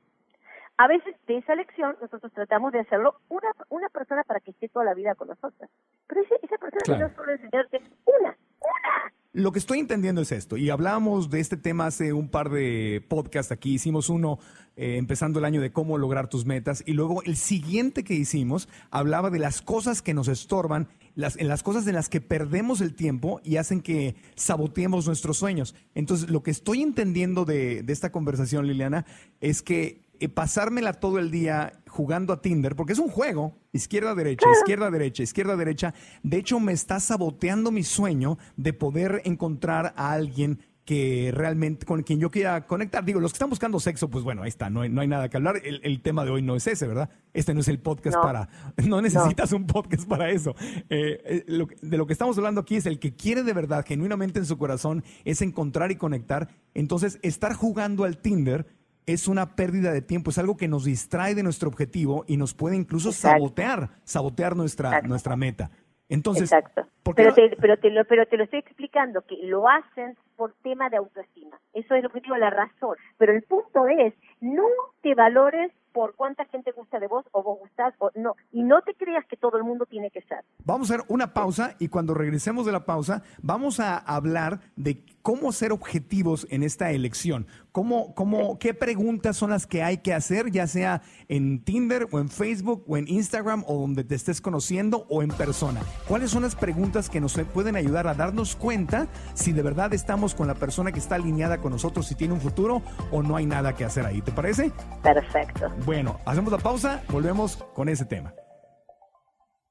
[0.77, 4.67] A veces de esa lección nosotros tratamos de hacerlo una, una persona para que esté
[4.67, 5.69] toda la vida con nosotros.
[6.07, 9.13] Pero esa persona no solo enseñarte una, una.
[9.31, 13.03] Lo que estoy entendiendo es esto, y hablábamos de este tema hace un par de
[13.09, 14.39] podcasts aquí, hicimos uno
[14.77, 18.69] eh, empezando el año de cómo lograr tus metas, y luego el siguiente que hicimos
[18.91, 22.79] hablaba de las cosas que nos estorban, las, en las cosas en las que perdemos
[22.79, 25.75] el tiempo y hacen que saboteemos nuestros sueños.
[25.95, 29.05] Entonces, lo que estoy entendiendo de, de esta conversación, Liliana,
[29.39, 34.15] es que eh, pasármela todo el día jugando a Tinder, porque es un juego, izquierda,
[34.15, 35.93] derecha, izquierda, derecha, izquierda, derecha.
[36.23, 42.03] De hecho, me está saboteando mi sueño de poder encontrar a alguien que realmente con
[42.03, 43.03] quien yo quiera conectar.
[43.03, 45.29] Digo, los que están buscando sexo, pues bueno, ahí está, no hay, no hay nada
[45.29, 45.59] que hablar.
[45.63, 47.09] El, tema de hoy no es ese, ¿verdad?
[47.33, 48.47] Este no es el podcast para...
[48.85, 50.55] No necesitas un podcast para eso.
[50.89, 54.37] Eh, eh, de lo que estamos hablando aquí es el que quiere de verdad, genuinamente
[54.37, 56.49] en su corazón, es encontrar y conectar.
[56.75, 58.67] Entonces, estar jugando al Tinder
[59.05, 62.53] es una pérdida de tiempo, es algo que nos distrae de nuestro objetivo y nos
[62.53, 65.69] puede incluso sabotear, sabotear nuestra, nuestra meta.
[66.09, 66.87] Entonces, Exacto.
[67.15, 70.89] Pero, te, pero, te lo, pero te lo estoy explicando, que lo hacen por tema
[70.89, 71.59] de autoestima.
[71.73, 72.97] Eso es lo que digo, la razón.
[73.17, 74.63] Pero el punto es, no
[75.01, 78.35] te valores por cuánta gente gusta de vos o vos gustás o no.
[78.51, 80.39] Y no te creas que todo el mundo tiene que ser.
[80.63, 85.03] Vamos a hacer una pausa y cuando regresemos de la pausa vamos a hablar de
[85.25, 87.47] cómo ser objetivos en esta elección.
[87.71, 92.19] ¿Cómo, cómo, ¿Qué preguntas son las que hay que hacer, ya sea en Tinder o
[92.19, 95.81] en Facebook o en Instagram o donde te estés conociendo o en persona?
[96.07, 100.35] ¿Cuáles son las preguntas que nos pueden ayudar a darnos cuenta si de verdad estamos
[100.35, 103.47] con la persona que está alineada con nosotros, si tiene un futuro o no hay
[103.47, 104.21] nada que hacer ahí?
[104.21, 104.71] ¿Te parece?
[105.01, 105.71] Perfecto.
[105.87, 108.31] Bueno, hacemos la pausa, volvemos con ese tema.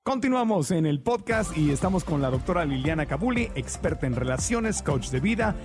[0.07, 5.09] Continuamos en el podcast y estamos con la doctora Liliana Cabuli, experta en relaciones, coach
[5.09, 5.57] de vida,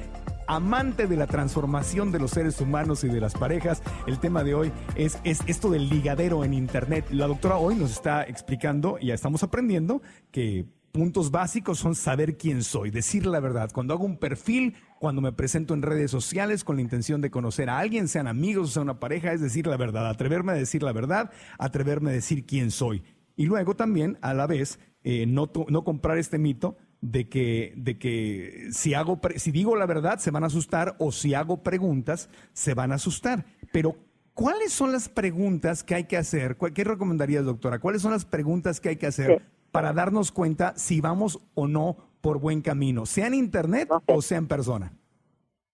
[0.48, 3.84] amante de la transformación de los seres humanos y de las parejas.
[4.08, 7.08] El tema de hoy es, es esto del ligadero en Internet.
[7.12, 12.64] La doctora hoy nos está explicando, ya estamos aprendiendo, que puntos básicos son saber quién
[12.64, 13.70] soy, decir la verdad.
[13.74, 17.70] Cuando hago un perfil, cuando me presento en redes sociales con la intención de conocer
[17.70, 20.82] a alguien, sean amigos o sea una pareja, es decir la verdad, atreverme a decir
[20.82, 23.04] la verdad, atreverme a decir quién soy.
[23.40, 27.98] Y luego también, a la vez, eh, no, no comprar este mito de que, de
[27.98, 32.30] que si, hago, si digo la verdad se van a asustar o si hago preguntas
[32.52, 33.46] se van a asustar.
[33.72, 33.96] Pero,
[34.34, 36.58] ¿cuáles son las preguntas que hay que hacer?
[36.58, 37.80] ¿Qué recomendarías, doctora?
[37.80, 41.96] ¿Cuáles son las preguntas que hay que hacer para darnos cuenta si vamos o no
[42.20, 44.92] por buen camino, sea en Internet o sea en persona.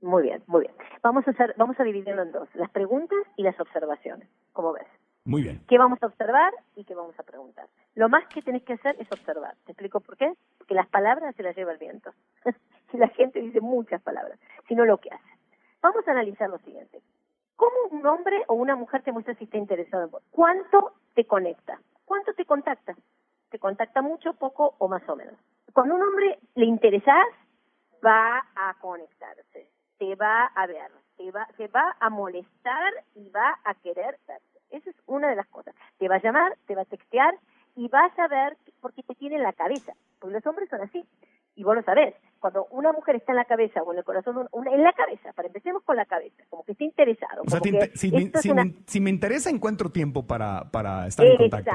[0.02, 0.74] Muy bien, muy bien.
[1.02, 4.86] Vamos a hacer, vamos a dividirlo en dos, las preguntas y las observaciones, como ves.
[5.26, 5.64] Muy bien.
[5.68, 7.68] ¿Qué vamos a observar y qué vamos a preguntar?
[7.96, 9.56] Lo más que tenés que hacer es observar.
[9.66, 10.32] ¿Te explico por qué?
[10.60, 12.12] Porque las palabras se las lleva el viento.
[12.92, 15.30] si la gente dice muchas palabras, sino lo que hace.
[15.82, 17.02] Vamos a analizar lo siguiente.
[17.56, 20.24] ¿Cómo un hombre o una mujer te muestra si está interesado en vos?
[20.30, 21.80] ¿Cuánto te conecta?
[22.06, 22.96] ¿Cuánto te contacta?
[23.50, 25.36] ¿Te contacta mucho, poco o más o menos?
[25.74, 27.26] Cuando un hombre le interesas,
[28.06, 33.58] va a conectarse, te va a ver, te va, te va a molestar y va
[33.64, 34.55] a querer verte.
[34.76, 35.74] Esa es una de las cosas.
[35.98, 37.36] Te va a llamar, te va a textear
[37.76, 39.94] y vas a ver porque te tiene en la cabeza.
[40.20, 41.06] Porque los hombres son así.
[41.56, 42.14] Y vos lo sabés.
[42.40, 45.48] Cuando una mujer está en la cabeza o en el corazón, en la cabeza, para
[45.48, 47.44] empecemos con la cabeza, como que está interesado.
[47.46, 47.72] O sea, si,
[49.00, 51.72] me, interesa, encuentro tiempo para, para estar en contacto.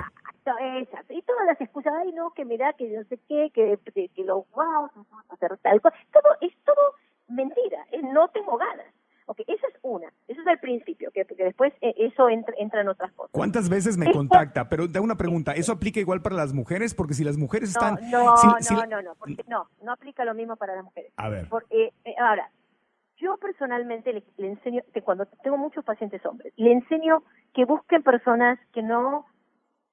[0.79, 4.09] Exacto, Y todas las excusas, ay no, que mira, que no sé qué, que, que,
[4.09, 4.91] que los wow,
[5.31, 5.97] hacer tal cosa.
[6.13, 6.95] Todo, es todo
[7.29, 7.87] mentira.
[8.13, 8.87] no tengo ganas.
[9.31, 12.81] Ok, esa es una, eso es el principio, que, porque después eh, eso entra, entra,
[12.81, 13.31] en otras cosas.
[13.31, 14.69] ¿Cuántas veces me contacta?
[14.69, 16.95] Pero da una pregunta, ¿eso aplica igual para las mujeres?
[16.95, 17.97] Porque si las mujeres están...
[18.11, 21.13] No, no, no, no, porque no, no aplica lo mismo para las mujeres.
[21.17, 21.49] A ver.
[21.49, 22.51] Porque, eh, ahora,
[23.19, 27.23] yo personalmente le, le, enseño, que cuando tengo muchos pacientes hombres, le enseño
[27.55, 29.27] que busquen personas que no,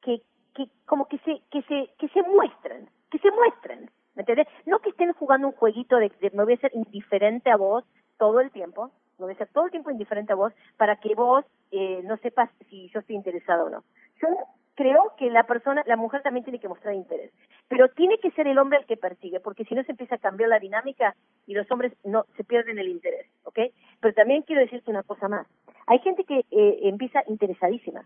[0.02, 0.24] que,
[0.56, 4.48] que como que se, que se, que se muestren, que se muestren, ¿me entiendes?
[4.66, 7.84] No que estén jugando un jueguito de, de me voy a ser indiferente a vos
[8.18, 12.02] todo el tiempo, a ser todo el tiempo indiferente a vos para que vos eh,
[12.04, 13.84] no sepas si yo estoy interesado o no.
[14.22, 14.28] Yo
[14.76, 17.32] creo que la persona, la mujer también tiene que mostrar interés,
[17.68, 20.20] pero tiene que ser el hombre el que persigue, porque si no se empieza a
[20.20, 21.16] cambiar la dinámica
[21.48, 23.60] y los hombres no se pierden el interés, ¿ok?
[24.00, 25.48] Pero también quiero decirte una cosa más.
[25.88, 28.06] Hay gente que eh, empieza interesadísima,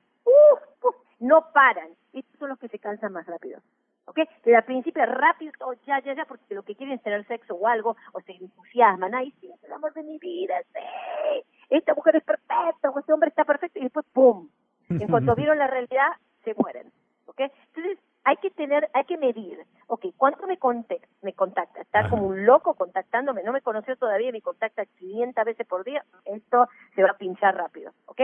[1.19, 3.61] no paran, estos son los que se cansan más rápido.
[4.05, 4.19] ¿ok?
[4.43, 5.53] Pero al principio rápido,
[5.85, 9.13] ya, ya, ya, porque lo que quieren es tener sexo o algo, o se entusiasman,
[9.13, 9.50] ay, sí,
[9.81, 13.83] amor de mi vida, sí, esta mujer es perfecta, o este hombre está perfecto, y
[13.83, 14.49] después, ¡pum!
[14.89, 16.11] En cuanto vieron la realidad,
[16.43, 16.91] se mueren,
[17.25, 17.39] ¿ok?
[17.39, 21.07] Entonces, hay que tener, hay que medir, ok, ¿cuánto me, contacta?
[21.23, 21.81] me contacta?
[21.81, 26.05] Está como un loco contactándome, no me conoció todavía, me contacta 500 veces por día,
[26.25, 28.21] esto se va a pinchar rápido, ¿ok?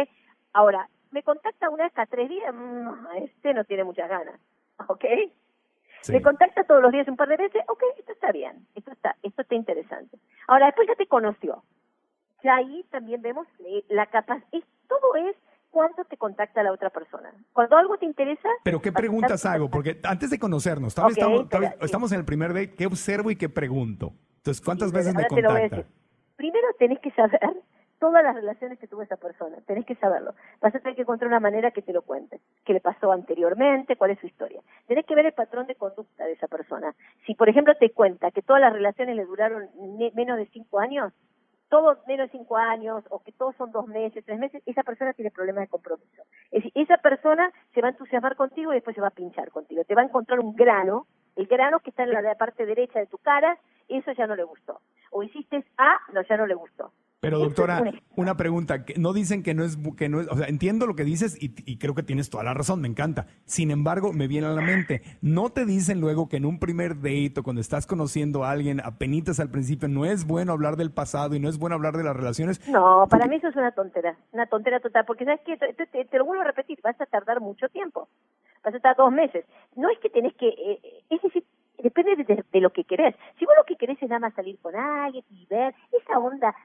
[0.53, 4.39] Ahora, me contacta una vez cada tres días, mm, este no tiene muchas ganas,
[4.87, 5.05] ¿ok?
[6.09, 9.15] Me contacta todos los días un par de veces, ok, esto está bien, esto está,
[9.23, 10.16] esto está interesante.
[10.47, 11.63] Ahora, después ya te conoció.
[12.43, 15.35] Ya ahí también vemos eh, la capacidad, todo es
[15.69, 17.31] cuánto te contacta la otra persona.
[17.53, 18.49] Cuando algo te interesa...
[18.63, 19.69] Pero ¿qué preguntas hago?
[19.69, 21.47] Porque antes de conocernos, estamos,
[21.81, 24.13] estamos, en el primer date, ¿qué observo y qué pregunto?
[24.37, 25.83] Entonces, ¿cuántas veces me contacta?
[26.35, 27.39] Primero tenés que saber
[27.99, 29.57] todas las relaciones que tuvo esa persona.
[29.65, 30.33] Tenés que saberlo.
[30.61, 32.39] Vas a tener que encontrar una manera que te lo cuente.
[32.65, 33.95] ¿Qué le pasó anteriormente?
[33.95, 34.61] ¿Cuál es su historia?
[34.87, 36.93] Tenés que ver el patrón de conducta de esa persona.
[37.25, 39.69] Si, por ejemplo, te cuenta que todas las relaciones le duraron
[40.13, 41.13] menos de cinco años,
[41.69, 45.13] todos menos de cinco años o que todos son dos meses, tres meses, esa persona
[45.13, 46.23] tiene problemas de compromiso.
[46.51, 49.51] Es decir, esa persona se va a entusiasmar contigo y después se va a pinchar
[49.51, 49.83] contigo.
[49.83, 53.07] Te va a encontrar un grano, el grano que está en la parte derecha de
[53.07, 53.57] tu cara,
[53.89, 54.79] eso ya no le gustó.
[55.11, 56.91] O hiciste A, no, ya no le gustó.
[57.19, 57.81] Pero doctora,
[58.15, 61.03] una pregunta, no dicen que no es, que no es, o sea, entiendo lo que
[61.03, 63.25] dices y, creo que tienes toda la razón, me encanta.
[63.45, 66.97] Sin embargo, me viene a la mente, ¿no te dicen luego que en un primer
[66.97, 70.91] date o cuando estás conociendo a alguien, apenitas al principio, no es bueno hablar del
[70.91, 72.67] pasado y no es bueno hablar de las relaciones?
[72.69, 76.17] No, para mí eso es una tontera, una tontera total, porque sabes que, te, te,
[76.19, 78.09] lo vuelvo a repetir, vas a tardar mucho tiempo,
[78.63, 79.43] vas a estar dos meses.
[79.75, 81.43] No es que tenés que, eh, eh, es decir,
[81.81, 83.15] depende de, lo que querés.
[83.37, 86.55] Si vos lo que querés es nada más salir con alguien y ver esa onda,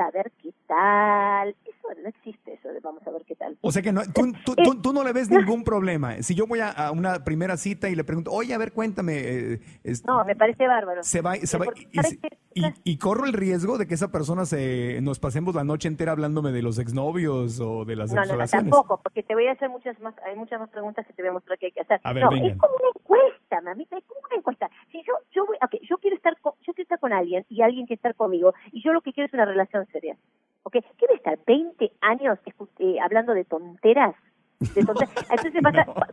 [0.00, 1.54] a ver qué tal.
[1.64, 3.58] Eso no existe, eso de vamos a ver qué tal.
[3.60, 6.22] O sea que no, tú, tú, eh, tú, no le ves ningún problema.
[6.22, 9.18] Si yo voy a, una primera cita y le pregunto, oye, a ver, cuéntame.
[9.18, 9.60] Eh,
[10.06, 11.02] no, me parece bárbaro.
[11.02, 11.66] Se va, se va
[12.52, 16.12] y, y, corro el riesgo de que esa persona se nos pasemos la noche entera
[16.12, 19.52] hablándome de los exnovios o de las no, no, no, tampoco, porque te voy a
[19.52, 21.82] hacer muchas más, hay muchas más preguntas que te voy a mostrar que hay que
[21.82, 22.00] hacer.
[22.02, 24.68] A ver, no, es como una encuesta, mamita, es como una encuesta.
[24.90, 26.49] Si yo, yo, voy, okay, yo quiero estar, con,
[26.98, 29.86] con alguien y alguien quiere estar conmigo y yo lo que quiero es una relación
[29.86, 30.16] seria.
[30.62, 30.76] ¿Ok?
[30.98, 32.38] ¿Quiero estar 20 años
[32.78, 34.14] eh, hablando de tonteras?
[34.76, 35.62] Entonces, entonces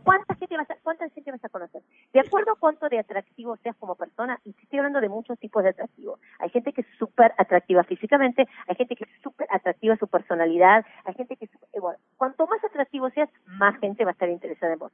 [0.04, 1.82] ¿cuánta, gente vas a, ¿cuánta gente vas a conocer?
[2.14, 5.62] De acuerdo a cuánto de atractivo seas como persona, y estoy hablando de muchos tipos
[5.62, 6.18] de atractivo.
[6.38, 10.86] Hay gente que es súper atractiva físicamente, hay gente que es súper atractiva su personalidad,
[11.04, 14.72] hay gente que, eh, bueno, cuanto más atractivo seas, más gente va a estar interesada
[14.72, 14.92] en vos.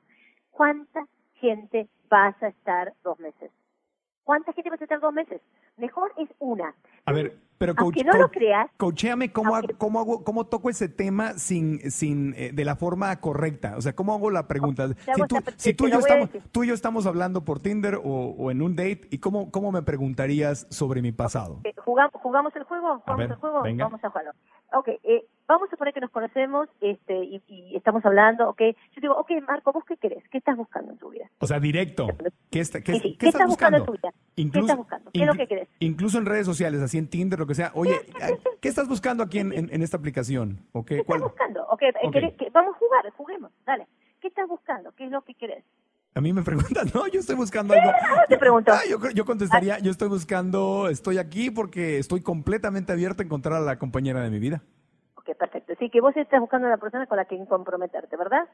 [0.51, 3.53] ¿Cuánta gente vas a estar dos meses?
[4.25, 5.41] ¿Cuánta gente vas a estar dos meses?
[5.85, 6.75] Mejor es una.
[7.05, 8.71] A ver, pero coach, no lo creas.
[8.79, 13.75] Coachéame cómo, cómo, hago, cómo toco ese tema sin, sin, eh, de la forma correcta.
[13.77, 14.89] O sea, ¿cómo hago la pregunta?
[14.89, 18.51] Si, tú, si tú, y yo estamos, tú y yo estamos hablando por Tinder o,
[18.51, 21.61] en un date, ¿y cómo, cómo me preguntaría sobre mi pasado?
[21.85, 23.01] ¿Jugamos, ¿Jugamos el juego?
[23.01, 23.63] ¿Jugamos el juego?
[23.63, 24.33] Vamos a jugarlo.
[24.73, 28.61] Ok, eh, vamos a suponer que nos conocemos este, y, estamos hablando, ok.
[28.61, 30.23] Yo digo, ok, Marco, ¿vos qué querés?
[30.31, 31.31] ¿Qué estás buscando en tu vida?
[31.39, 32.07] O sea, directo.
[32.51, 33.79] ¿Qué, está, qué, estás, buscando?
[33.79, 34.13] en tu vida?
[34.35, 35.11] ¿Qué estás buscando?
[35.13, 35.69] ¿Qué es lo que querés?
[35.81, 37.73] Incluso en redes sociales, así en Tinder, lo que sea.
[37.75, 38.01] Oye,
[38.61, 40.61] ¿qué estás buscando aquí en, en, esta aplicación?
[40.87, 41.67] ¿Qué estás buscando?
[41.69, 41.91] Okay,
[42.53, 43.87] vamos a jugar, juguemos, dale.
[44.21, 44.93] ¿Qué estás buscando?
[44.93, 45.65] ¿Qué es lo que querés?
[46.15, 47.91] A mí me preguntan, no, yo estoy buscando algo.
[48.29, 48.73] Te pregunto.
[48.73, 53.55] Ah, yo, yo, contestaría, yo estoy buscando, estoy aquí porque estoy completamente abierto a encontrar
[53.55, 54.63] a la compañera de mi vida.
[55.27, 55.73] Ok, perfecto.
[55.79, 58.47] Sí, que vos estás buscando una persona con la que comprometerte, ¿verdad?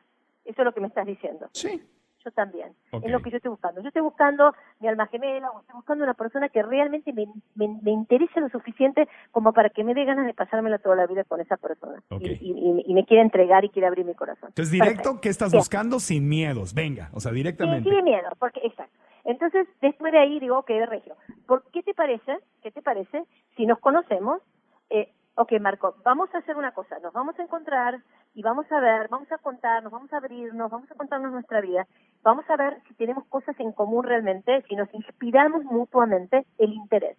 [0.45, 1.49] Eso es lo que me estás diciendo.
[1.53, 1.83] Sí.
[2.25, 2.75] Yo también.
[2.93, 3.81] Es lo que yo estoy buscando.
[3.81, 7.91] Yo estoy buscando mi alma gemela o estoy buscando una persona que realmente me, me,
[7.91, 11.41] interese lo suficiente como para que me dé ganas de pasármela toda la vida con
[11.41, 12.03] esa persona.
[12.21, 14.51] Y, y, me quiera entregar y quiera abrir mi corazón.
[14.51, 16.75] Entonces, directo, ¿qué estás buscando sin miedos?
[16.75, 17.89] Venga, o sea, directamente.
[17.89, 18.95] Sí, sin miedo, porque, exacto.
[19.25, 23.25] Entonces, después de ahí digo, ok, Regio, ¿por qué te parece, qué te parece
[23.57, 24.43] si nos conocemos
[24.91, 27.99] eh, ok, Marco, vamos a hacer una cosa, nos vamos a encontrar
[28.35, 31.87] y vamos a ver, vamos a contarnos, vamos a abrirnos, vamos a contarnos nuestra vida,
[32.23, 37.17] vamos a ver si tenemos cosas en común realmente, si nos inspiramos mutuamente el interés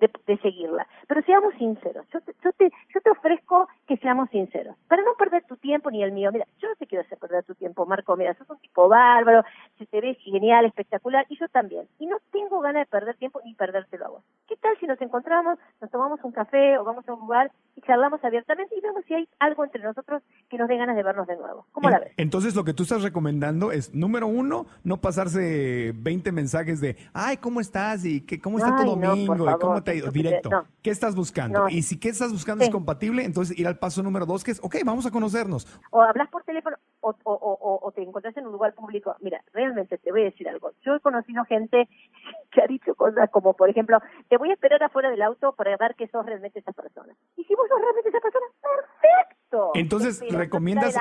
[0.00, 0.86] de, seguirla.
[1.06, 5.14] Pero seamos sinceros, yo te, yo, te, yo te ofrezco que seamos sinceros, para no
[5.18, 6.30] perder tu tiempo ni el mío.
[6.32, 9.44] Mira, yo no te quiero hacer perder tu tiempo, Marco, mira, sos un tipo bárbaro,
[9.78, 11.86] se te ve genial, espectacular, y yo también.
[11.98, 14.24] Y no tengo ganas de perder tiempo ni perdértelo a vos.
[14.48, 17.80] ¿Qué tal si nos encontramos, nos tomamos un café o vamos a un lugar y
[17.82, 21.26] charlamos abiertamente y vemos si hay algo entre nosotros que nos dé ganas de vernos
[21.26, 21.66] de nuevo?
[21.72, 22.12] ¿Cómo la ves?
[22.16, 27.36] Entonces lo que tú estás recomendando es, número uno, no pasarse 20 mensajes de, ay,
[27.36, 27.90] ¿cómo estás?
[28.04, 29.34] y que, ¿cómo está tu domingo?
[29.34, 30.50] ¿Y cómo te directo.
[30.82, 31.68] ¿Qué estás buscando?
[31.68, 34.60] Y si qué estás buscando es compatible, entonces ir al paso número dos, que es,
[34.62, 35.66] ok, vamos a conocernos.
[35.90, 39.16] O hablas por teléfono o, o, o, te encuentras en un lugar público.
[39.20, 40.72] Mira, realmente te voy a decir algo.
[40.82, 41.88] Yo he conocido gente
[42.52, 45.76] que ha dicho cosas como, por ejemplo, te voy a esperar afuera del auto para
[45.76, 47.14] ver que sos realmente esa persona.
[47.36, 49.70] Y si vos sos realmente esa persona, perfecto.
[49.74, 50.94] Entonces, recomiendas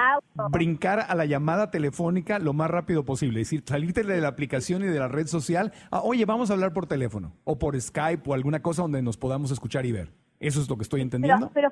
[0.51, 3.41] brincar a la llamada telefónica lo más rápido posible.
[3.41, 5.71] Es decir, salirte de la aplicación y de la red social.
[6.03, 9.51] oye, vamos a hablar por teléfono o por Skype o alguna cosa donde nos podamos
[9.51, 10.13] escuchar y ver.
[10.39, 11.51] ¿Eso es lo que estoy entendiendo?
[11.53, 11.69] Pero,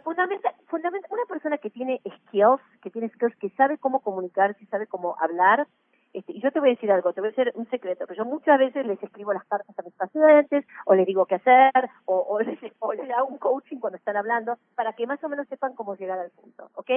[0.67, 4.87] fundamental, una persona que tiene skills, que tiene skills, que sabe cómo comunicar, que sabe
[4.87, 5.67] cómo hablar,
[6.13, 8.23] este, y yo te voy a decir algo, te voy a decir un secreto, pero
[8.23, 11.89] yo muchas veces les escribo las cartas a mis pacientes, o les digo qué hacer,
[12.05, 12.15] o,
[12.79, 15.95] o, les, hago un coaching cuando están hablando, para que más o menos sepan cómo
[15.95, 16.89] llegar al punto, ¿ok?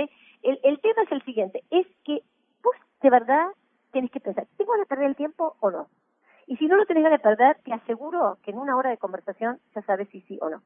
[0.42, 2.22] El, el tema es el siguiente, es que
[2.62, 3.48] vos de verdad
[3.92, 5.88] tienes que pensar, ¿tengo que perder el tiempo o no?
[6.46, 8.98] Y si no lo tenés ganas de perder, te aseguro que en una hora de
[8.98, 10.62] conversación ya sabes si sí o no.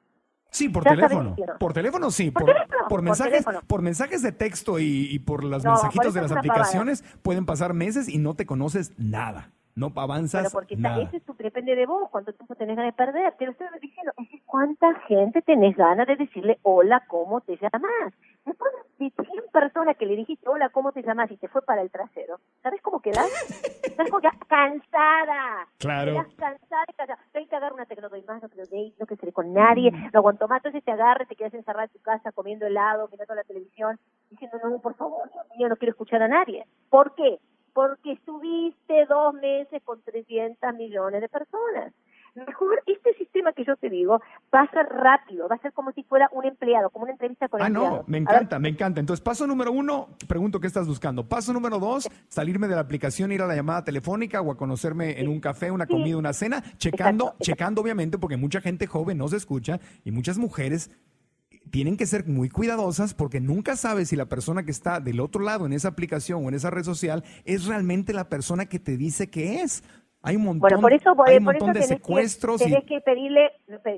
[0.54, 1.34] Sí, por teléfono.
[1.58, 2.30] Por teléfono sí.
[2.30, 2.54] Por,
[2.88, 7.74] por, mensajes, por, mensajes de texto y, por los mensajitos de las aplicaciones pueden pasar
[7.74, 9.50] meses y no te conoces nada.
[9.76, 11.02] No avanzas Bueno, porque nada.
[11.02, 13.32] eso es tu- depende de vos, cuánto tiempo tenés ganas de perder.
[13.36, 17.56] Te lo estoy diciendo, es que cuánta gente tenés ganas de decirle hola, ¿cómo te
[17.56, 18.14] llamas?
[18.44, 21.30] Después de 100 personas que le dijiste hola, ¿cómo te llamas?
[21.30, 23.28] y te fue para el trasero, ¿sabes cómo quedás?
[23.96, 24.34] ¿Sabes cómo quedás?
[24.48, 25.66] Cansada.
[25.78, 26.12] Claro.
[26.12, 27.18] Quedás cansada y cansada.
[27.32, 29.52] Tengo que agarrar una te no doy más, no quiero date, no quiero salir con
[29.52, 30.58] nadie, no aguanto más.
[30.58, 33.98] Entonces te agarras, te quedas encerrada en tu casa comiendo helado, mirando la televisión,
[34.30, 36.66] diciendo, no, por favor, Dios mío, no quiero escuchar a nadie.
[36.90, 37.38] ¿Por qué?
[37.74, 41.92] Porque estuviste dos meses con 300 millones de personas.
[42.34, 44.20] Mejor, este sistema que yo te digo
[44.52, 47.46] va a ser rápido, va a ser como si fuera un empleado, como una entrevista
[47.48, 47.98] con Ah, empleados.
[48.00, 48.98] no, me encanta, me encanta.
[48.98, 51.28] Entonces, paso número uno, pregunto qué estás buscando.
[51.28, 55.20] Paso número dos, salirme de la aplicación, ir a la llamada telefónica o a conocerme
[55.20, 55.92] en un café, una Sí.
[55.92, 57.44] comida, una cena, checando, Exacto.
[57.44, 60.90] checando obviamente, porque mucha gente joven no se escucha y muchas mujeres
[61.70, 65.42] tienen que ser muy cuidadosas porque nunca sabes si la persona que está del otro
[65.42, 68.96] lado en esa aplicación o en esa red social es realmente la persona que te
[68.96, 69.82] dice que es.
[70.26, 72.68] Hay un montón, Bueno, por eso, por, hay un por montón eso de secuestros que,
[72.68, 73.92] y tenés que pedirle, no, por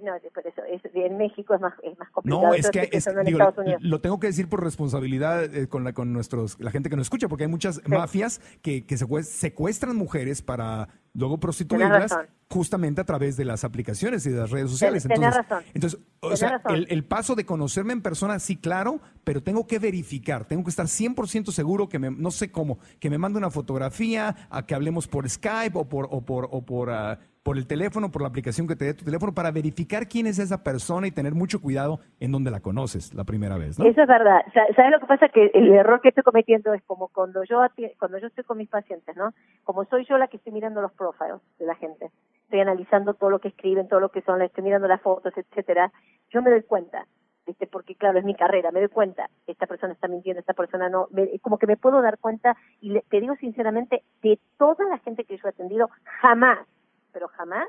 [0.45, 2.43] eso, es- en México es más, es más complicado.
[2.49, 3.81] No, es que, es- en digo, Estados Unidos.
[3.85, 7.07] lo tengo que decir por responsabilidad eh, con la con nuestros la gente que nos
[7.07, 12.13] escucha, porque hay muchas mafias que, que secue- secuestran mujeres para luego prostituirlas.
[12.49, 15.03] Justamente a través de las aplicaciones y de las redes sociales.
[15.03, 15.65] tenés entonces, razón.
[15.75, 16.75] entonces o sea, razón.
[16.77, 20.71] el, el paso de conocerme en persona, sí, claro, pero tengo que verificar, tengo que
[20.71, 24.75] estar 100% seguro que me, no sé cómo, que me mande una fotografía, a que
[24.75, 28.29] hablemos por Skype o por, o por, o por, ah, por el teléfono, por la
[28.29, 31.61] aplicación que te dé tu teléfono, para verificar quién es esa persona y tener mucho
[31.61, 33.85] cuidado en donde la conoces la primera vez, ¿no?
[33.87, 34.41] Eso es verdad.
[34.53, 35.29] Sa- ¿Sabes lo que pasa?
[35.29, 37.61] Que el error que estoy cometiendo es como cuando yo
[38.01, 39.33] cuando yo estoy con mis pacientes, ¿no?
[39.63, 42.11] Como soy yo la que estoy mirando los profiles de la gente,
[42.47, 45.93] estoy analizando todo lo que escriben, todo lo que son, estoy mirando las fotos, etcétera.
[46.31, 47.07] Yo me doy cuenta,
[47.45, 47.67] ¿viste?
[47.67, 51.09] Porque claro, es mi carrera, me doy cuenta, esta persona está mintiendo, esta persona no,
[51.11, 54.99] me- como que me puedo dar cuenta y le- te digo sinceramente, de toda la
[54.99, 55.91] gente que yo he atendido,
[56.21, 56.67] jamás,
[57.13, 57.67] pero jamás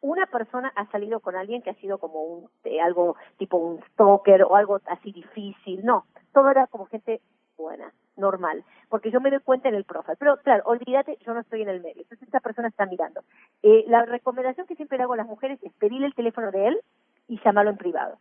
[0.00, 3.80] una persona ha salido con alguien que ha sido como un eh, algo tipo un
[3.92, 7.20] stalker o algo así difícil, no, todo era como gente
[7.58, 11.40] buena, normal, porque yo me doy cuenta en el profile, pero claro, olvídate, yo no
[11.40, 13.22] estoy en el medio, entonces esta persona está mirando.
[13.62, 16.80] Eh, la recomendación que siempre hago a las mujeres es pedirle el teléfono de él
[17.26, 18.18] y llamarlo en privado.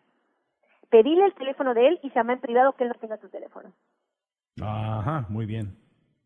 [0.89, 3.71] Pedirle el teléfono de él y llamar en privado que él no tenga tu teléfono.
[4.61, 5.77] Ajá, muy bien.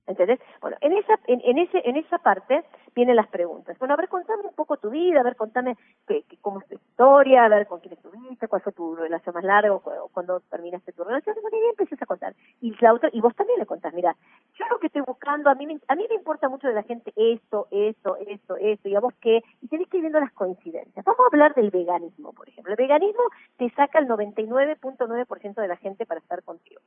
[0.08, 0.39] ¿Entendés?
[0.62, 2.64] Bueno, en esa, en, en ese, en esa parte
[2.95, 3.78] vienen las preguntas.
[3.80, 5.78] Bueno, a ver, contame un poco tu vida, a ver, contame
[6.08, 9.34] qué- qué- cómo es tu historia, a ver con quién estuviste, cuál fue tu relación
[9.36, 11.36] más larga, o cu- o cuándo terminaste tu relación.
[11.41, 12.34] Bueno, y empiezas a contar.
[12.60, 14.16] Y la otra, y vos también le contás, mira,
[14.56, 16.84] yo lo que estoy buscando, a mí, me, a mí me importa mucho de la
[16.84, 20.34] gente esto, esto, esto, esto, y a vos qué, y tenés que ir viendo las
[20.34, 21.06] coincidencias.
[21.06, 22.74] Vamos a hablar del veganismo, por ejemplo.
[22.74, 23.24] El veganismo
[23.58, 26.82] te saca el 99.9% de la gente para estar contigo.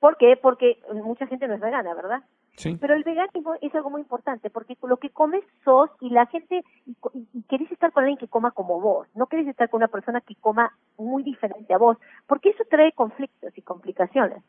[0.00, 0.36] ¿Por qué?
[0.40, 2.22] Porque mucha gente no es vegana, ¿verdad?
[2.56, 2.76] Sí.
[2.80, 6.64] Pero el veganismo es algo muy importante porque lo que comes sos y la gente,
[6.86, 6.96] y,
[7.34, 10.22] y querés estar con alguien que coma como vos, no querés estar con una persona
[10.22, 14.42] que coma muy diferente a vos, porque eso trae conflictos y complicaciones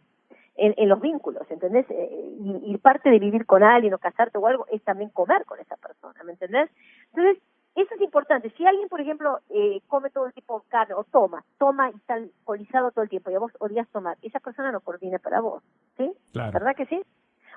[0.55, 1.85] en, en los vínculos, ¿entendés?
[1.89, 5.45] Eh, y, y parte de vivir con alguien o casarte o algo es también comer
[5.45, 6.69] con esa persona, ¿me entendés?
[7.13, 7.43] Entonces,
[7.77, 8.49] eso es importante.
[8.57, 12.15] Si alguien, por ejemplo, eh, come todo el tiempo carne o toma, toma y está
[12.15, 15.63] alcoholizado todo el tiempo y a vos odias tomar, esa persona no coordina para vos,
[15.95, 16.11] ¿sí?
[16.33, 16.53] Claro.
[16.53, 17.01] ¿Verdad que sí?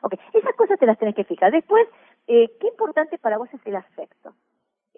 [0.03, 1.51] Ok, esas cosas te las tenés que fijar.
[1.51, 1.89] Después,
[2.27, 4.35] eh, ¿qué importante para vos es el afecto?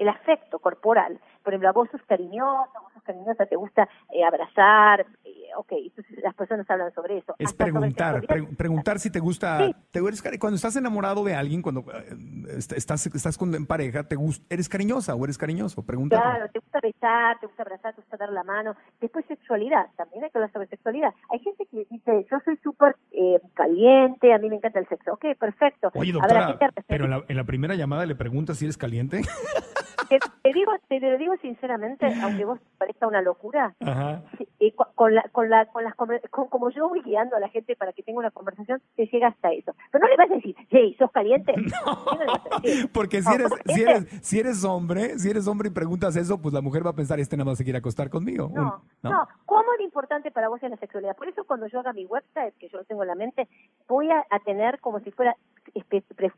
[0.03, 1.20] El afecto corporal.
[1.44, 5.72] Por ejemplo, a vos sos cariñoso, vos sos cariñosa, te gusta eh, abrazar, eh, ok,
[5.72, 7.34] entonces las personas hablan sobre eso.
[7.38, 9.74] Es Hasta preguntar, pre- preguntar si te gusta, Sí.
[9.90, 14.05] te eres cuando estás enamorado de alguien, cuando eh, est- estás, estás con, en pareja,
[14.05, 16.22] te gus- eres cariñosa o eres cariñoso, pregúntate.
[16.22, 18.74] Claro, te gusta besar, te gusta abrazar, te gusta dar la mano.
[19.00, 21.12] Después sexualidad, también hay que hablar sobre sexualidad.
[21.30, 25.12] Hay gente que dice, yo soy súper eh, caliente, a mí me encanta el sexo.
[25.14, 25.90] Ok, perfecto.
[25.94, 28.64] Oye, A ver, ¿a doctora, pero en la, en la primera llamada le preguntas si
[28.64, 29.22] eres caliente.
[30.09, 34.22] Te, te digo, te lo digo sinceramente, aunque vos parezca una locura, Ajá.
[34.61, 37.76] eh, con la, con la, con las con- como yo voy guiando a la gente
[37.76, 39.74] para que tenga una conversación, te llega hasta eso.
[39.90, 41.55] Pero no le vas a decir, hey, ¿sos caliente?
[41.86, 42.05] No.
[42.93, 46.53] Porque si eres, si eres, si eres hombre, si eres hombre y preguntas eso, pues
[46.55, 48.51] la mujer va a pensar, este nada más se quiere acostar conmigo.
[48.53, 51.16] No, Un- no, ¿Cómo es importante para vos es la sexualidad?
[51.16, 53.49] Por eso cuando yo haga mi website, que yo lo tengo en la mente,
[53.88, 55.36] voy a, a tener como si fuera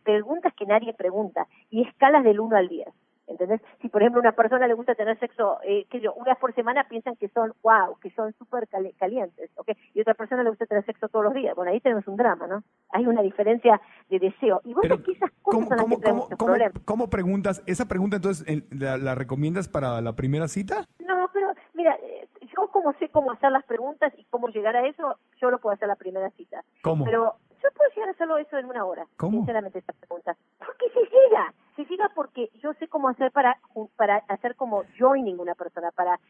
[0.03, 2.89] preguntas que nadie pregunta y escalas del 1 al 10.
[3.27, 3.61] ¿Entendés?
[3.81, 6.39] Si, por ejemplo, a una persona le gusta tener sexo, eh, que yo, una vez
[6.39, 9.71] por semana piensan que son, wow, que son súper cali- calientes, ¿ok?
[9.95, 11.55] Y otra persona le gusta tener sexo todos los días.
[11.57, 12.63] Bueno, ahí tenemos un drama, ¿no?
[12.91, 14.61] Hay una diferencia de deseo.
[14.65, 17.63] Y esas cosas ¿cómo, son las cómo, cómo, cómo- cómo preguntas?
[17.67, 20.85] ¿Esa pregunta entonces en- la, la recomiendas para la primera cita?
[20.99, 24.87] No, pero mira, eh, yo como sé cómo hacer las preguntas y cómo llegar a
[24.87, 26.63] eso, yo lo puedo hacer la primera cita.
[26.83, 27.05] ¿Cómo?
[27.05, 29.39] Pero yo puedo llegar a hacerlo eso en una hora, ¿Cómo?
[29.39, 30.37] sinceramente, esta pregunta.
[30.59, 31.55] Porque se llega.
[31.77, 33.59] se fija porque yo sé cómo hacer para
[33.97, 36.21] para hacer como joining una persona, para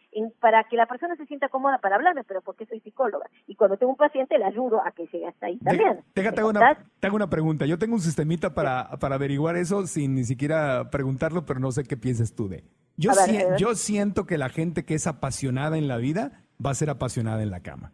[0.40, 3.26] para que la persona se sienta cómoda para hablarme, pero porque soy psicóloga.
[3.46, 6.02] Y cuando tengo un paciente le ayudo a que llegue hasta ahí también.
[6.14, 7.66] Déjate, una, te hago una pregunta.
[7.66, 11.84] Yo tengo un sistemita para, para averiguar eso sin ni siquiera preguntarlo, pero no sé
[11.84, 12.64] qué piensas tú de.
[12.96, 13.10] Yo,
[13.58, 17.42] yo siento que la gente que es apasionada en la vida va a ser apasionada
[17.42, 17.92] en la cama.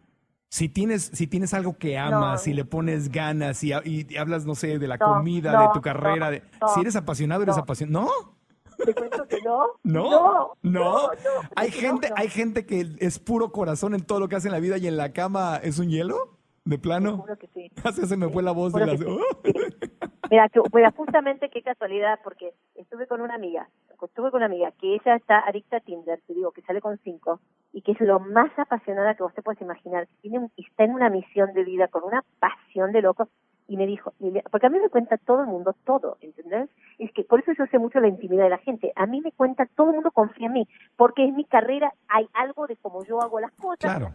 [0.51, 4.53] Si tienes, si tienes algo que amas, si le pones ganas y, y, hablas, no
[4.53, 6.43] sé, de la comida, de tu carrera, de,
[6.73, 8.05] si eres apasionado, eres apasionado.
[8.05, 8.85] ¿No?
[8.85, 9.67] Te cuento que no.
[9.83, 11.09] No, no.
[11.55, 14.59] Hay gente, hay gente que es puro corazón en todo lo que hace en la
[14.59, 16.37] vida y en la cama es un hielo.
[16.65, 17.11] ¿De plano?
[17.11, 17.71] Seguro que sí.
[17.85, 18.99] Así se me fue la voz de las...
[20.29, 20.49] Mira,
[20.95, 23.69] justamente qué casualidad, porque estuve con una amiga,
[24.05, 26.97] estuve con una amiga que ella está adicta a Tinder, te digo, que sale con
[26.99, 27.39] cinco,
[27.73, 31.09] y que es lo más apasionada que vos te puedes imaginar, tiene, está en una
[31.09, 33.27] misión de vida con una pasión de loco,
[33.67, 34.13] y me dijo,
[34.51, 36.69] porque a mí me cuenta todo el mundo todo, ¿entendés?
[36.99, 38.91] Es que por eso yo sé mucho la intimidad de la gente.
[38.97, 42.27] A mí me cuenta, todo el mundo confía en mí, porque en mi carrera hay
[42.33, 43.97] algo de cómo yo hago las cosas.
[43.97, 44.13] Claro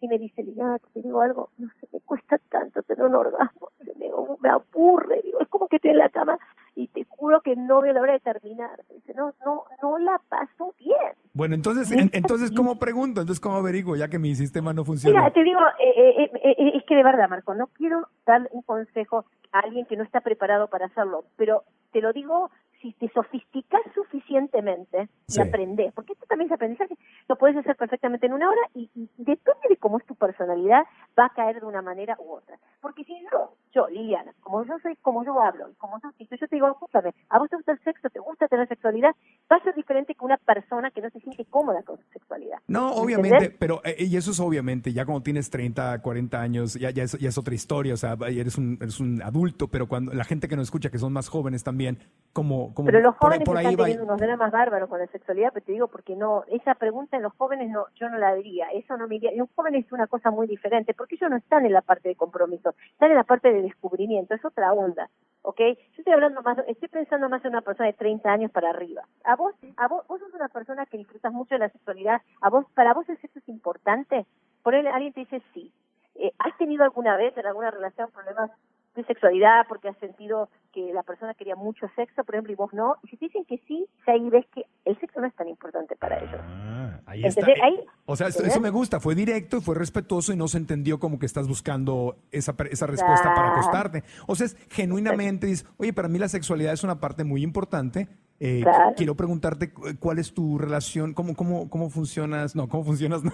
[0.00, 3.70] y me dice, Liliana, te digo algo, no sé, me cuesta tanto tener un orgasmo,
[3.96, 6.38] me, me aburre, digo, es como que estoy en la cama
[6.76, 8.78] y te juro que no veo la hora de terminar.
[8.94, 11.14] Dice, no, no, no la paso bien.
[11.32, 13.22] Bueno, entonces, entonces ¿cómo pregunto?
[13.22, 15.20] Entonces, ¿cómo averiguo ya que mi sistema no funciona?
[15.20, 18.60] Mira, te digo, eh, eh, eh, es que de verdad, Marco, no quiero dar un
[18.60, 22.50] consejo a alguien que no está preparado para hacerlo, pero te lo digo
[22.80, 26.96] si te sofisticas suficientemente y aprendes, porque esto también es aprendizaje,
[27.28, 30.82] lo puedes hacer perfectamente en una hora y, depende de cómo es tu personalidad,
[31.18, 32.58] va a caer de una manera u otra.
[32.80, 36.48] Porque si yo, yo, Liliana, como yo soy, como yo hablo, y como yo, yo
[36.48, 39.10] te digo, escúchame, a vos te gusta el sexo, te gusta tener sexualidad,
[39.50, 42.58] va a ser diferente que una persona que no se siente cómoda con su sexualidad.
[42.68, 46.90] No, obviamente, pero, eh, y eso es obviamente, ya cuando tienes 30, 40 años, ya,
[46.90, 50.12] ya, es, ya es otra historia, o sea, eres un, eres un adulto, pero cuando
[50.12, 51.98] la gente que nos escucha, que son más jóvenes también,
[52.32, 55.88] como pero los jóvenes están teniendo unos dramas bárbaros con la sexualidad, pero te digo
[55.88, 59.16] porque no, esa pregunta en los jóvenes no, yo no la diría, eso no me
[59.16, 59.32] iría.
[59.32, 62.08] Y un joven es una cosa muy diferente, porque ellos no están en la parte
[62.08, 65.08] de compromiso, están en la parte de descubrimiento, es otra onda,
[65.42, 65.58] ¿ok?
[65.58, 69.02] Yo estoy hablando más, estoy pensando más en una persona de 30 años para arriba.
[69.24, 72.50] A vos, a vos, vos sos una persona que disfrutas mucho de la sexualidad, a
[72.50, 74.26] vos, para vos eso es importante.
[74.62, 75.72] Por él, alguien te dice sí.
[76.18, 78.50] Eh, ¿Has tenido alguna vez en alguna relación problemas
[78.96, 82.72] de sexualidad porque has sentido que la persona quería mucho sexo, por ejemplo, y vos
[82.72, 82.96] no.
[83.02, 85.96] Y si te dicen que sí, ahí ves que el sexo no es tan importante
[85.96, 86.40] para ellos.
[86.42, 87.50] Ah, ahí está.
[87.50, 89.00] Eh, o sea, eso, me gusta.
[89.00, 93.34] Fue directo, fue respetuoso y no se entendió como que estás buscando esa, esa respuesta
[93.34, 94.02] para acostarte.
[94.26, 98.08] O sea, es genuinamente dices, oye, para mí la sexualidad es una parte muy importante.
[98.38, 98.64] Eh,
[98.96, 103.32] quiero preguntarte cuál es tu relación, cómo, cómo, cómo funcionas, no, cómo funcionas, no.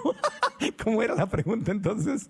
[0.83, 2.29] ¿Cómo era la pregunta entonces?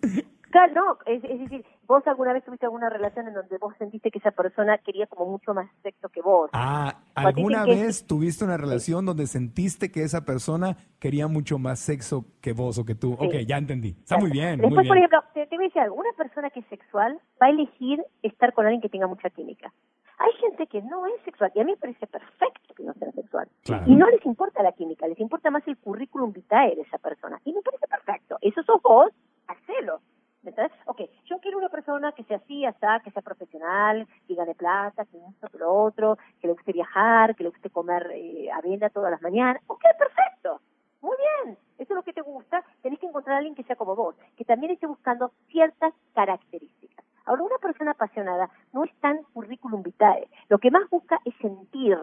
[0.51, 4.18] Claro, no, es, decir, vos alguna vez tuviste alguna relación en donde vos sentiste que
[4.18, 6.49] esa persona quería como mucho más sexo que vos.
[6.55, 12.24] Ah, ¿alguna vez tuviste una relación donde sentiste que esa persona quería mucho más sexo
[12.40, 13.12] que vos o que tú?
[13.12, 13.90] Ok, ya entendí.
[13.90, 14.59] Está muy bien.
[14.59, 17.49] Después, por ejemplo, te, te voy a decir algo, una persona que es sexual va
[17.49, 19.70] a elegir estar con alguien que tenga mucha química.
[20.18, 23.12] Hay gente que no es sexual y a mí me parece perfecto que no sea
[23.12, 23.49] sexual.
[23.86, 27.38] Y no les importa la química, les importa más el currículum vitae de esa persona.
[27.45, 28.38] Y me parece perfecto.
[28.40, 29.11] Eso sos vos,
[29.47, 30.01] hacelo.
[30.45, 30.72] ¿Entendés?
[30.86, 35.05] Ok, yo quiero una persona que sea así, hasta que sea profesional, que gane plata,
[35.05, 38.90] que esto, que lo otro, que le guste viajar, que le guste comer eh, avena
[38.90, 39.62] todas las mañanas.
[39.68, 40.61] Ok, perfecto.
[41.01, 41.57] Muy bien.
[41.78, 42.64] Eso es lo que te gusta.
[42.82, 47.05] Tenés que encontrar a alguien que sea como vos, que también esté buscando ciertas características.
[47.24, 50.28] Ahora, una persona apasionada no es tan currículum vitae.
[50.49, 51.97] Lo que más busca es sentir.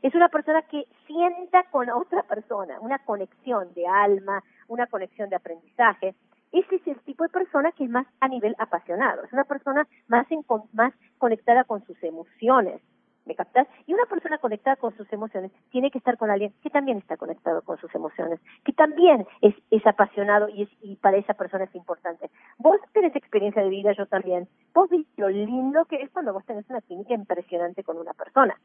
[0.00, 5.36] Es una persona que sienta con otra persona, una conexión de alma, una conexión de
[5.36, 6.14] aprendizaje
[6.60, 9.86] ese es el tipo de persona que es más a nivel apasionado, es una persona
[10.08, 12.80] más, en, más conectada con sus emociones.
[13.24, 13.66] ¿Me captas?
[13.86, 17.16] Y una persona conectada con sus emociones tiene que estar con alguien que también está
[17.16, 21.64] conectado con sus emociones, que también es, es apasionado y, es, y para esa persona
[21.64, 22.30] es importante.
[22.58, 24.48] Vos tenés experiencia de vida, yo también.
[24.72, 28.60] Vos ves lo lindo que es cuando vos tenés una química impresionante con una persona.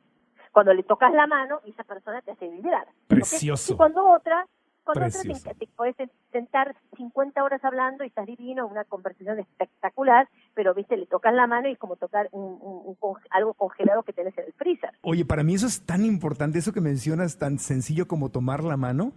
[0.52, 2.86] Cuando le tocas la mano, esa persona te hace vibrar.
[3.08, 3.74] Precioso.
[3.74, 4.46] Y cuando otra
[4.84, 5.96] cuando otra te, puedes
[6.32, 11.48] sentar 50 horas hablando y estás divino, una conversación espectacular, pero viste, le tocas la
[11.48, 12.98] mano y es como tocar un,
[13.30, 14.92] algo congelado que tienes en el freezer.
[15.02, 18.78] Oye, para mí eso es tan importante, eso que mencionas, tan sencillo como tomar la
[18.78, 19.14] mano,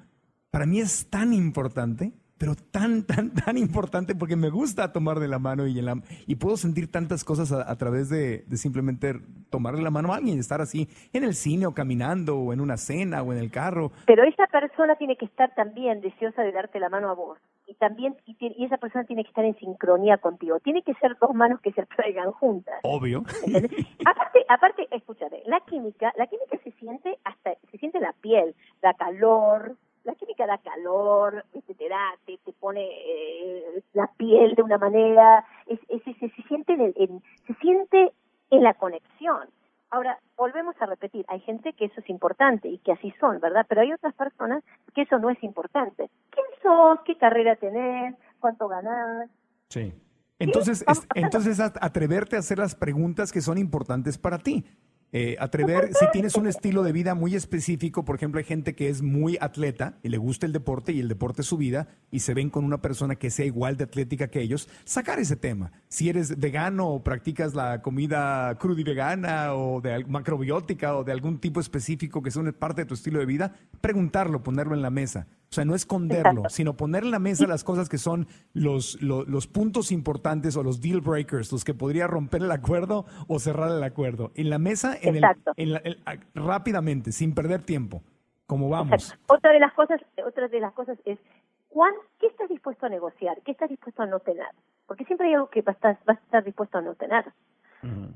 [0.50, 5.28] para mí es tan importante pero tan, tan, tan importante porque me gusta tomar de
[5.28, 9.14] la mano y, en la, y puedo sentir tantas cosas a, través de, de, simplemente
[9.50, 12.76] tomarle la mano a alguien, estar así en el cine o caminando o en una
[12.76, 13.92] cena o en el carro.
[14.06, 17.38] Pero esa persona tiene que estar también deseosa de darte la mano a vos.
[17.66, 20.58] y también y, y, esa persona tiene que estar en sincronía contigo.
[20.60, 22.80] Tiene que ser dos manos que se traigan juntas.
[22.82, 23.22] Obvio.
[24.04, 28.54] aparte, aparte, escúchate, la química, la química se siente hasta, se siente en la piel,
[28.82, 34.62] da calor, la química da calor, te da, te, te pone eh, la piel de
[34.62, 38.12] una manera, es, es, se, se, siente en, se siente
[38.50, 39.48] en la conexión.
[39.90, 43.64] Ahora, volvemos a repetir, hay gente que eso es importante y que así son, ¿verdad?
[43.68, 44.62] Pero hay otras personas
[44.94, 46.10] que eso no es importante.
[46.30, 47.00] ¿Quién sos?
[47.04, 48.14] ¿Qué carrera tenés?
[48.40, 49.30] ¿Cuánto ganás?
[49.68, 49.94] Sí.
[50.38, 50.84] Entonces,
[51.14, 54.64] entonces atreverte a hacer las preguntas que son importantes para ti.
[55.12, 58.88] Eh, atrever, si tienes un estilo de vida muy específico, por ejemplo, hay gente que
[58.88, 62.20] es muy atleta y le gusta el deporte y el deporte es su vida y
[62.20, 65.70] se ven con una persona que sea igual de atlética que ellos, sacar ese tema.
[65.88, 71.12] Si eres vegano o practicas la comida cruda y vegana o de macrobiótica o de
[71.12, 74.82] algún tipo específico que sea una parte de tu estilo de vida, preguntarlo, ponerlo en
[74.82, 75.28] la mesa.
[75.54, 79.46] O sea, no esconderlo, sino poner en la mesa las cosas que son los, los,
[79.46, 83.84] puntos importantes o los deal breakers, los que podría romper el acuerdo o cerrar el
[83.84, 84.32] acuerdo.
[84.34, 86.02] En la mesa, en el,
[86.34, 88.02] rápidamente, sin perder tiempo.
[88.46, 89.16] Como vamos.
[89.28, 91.20] Otra de las cosas, otra de las cosas es
[91.68, 93.40] ¿cuán, ¿qué estás dispuesto a negociar?
[93.44, 94.48] ¿Qué estás dispuesto a no tener?
[94.88, 97.26] Porque siempre hay algo que vas a estar, vas a estar dispuesto a no tener.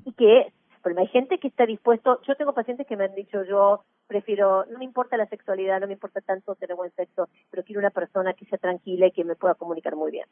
[0.05, 0.53] Y que
[0.97, 4.79] hay gente que está dispuesto, yo tengo pacientes que me han dicho yo prefiero, no
[4.79, 8.33] me importa la sexualidad, no me importa tanto tener buen sexo, pero quiero una persona
[8.33, 10.27] que sea tranquila y que me pueda comunicar muy bien.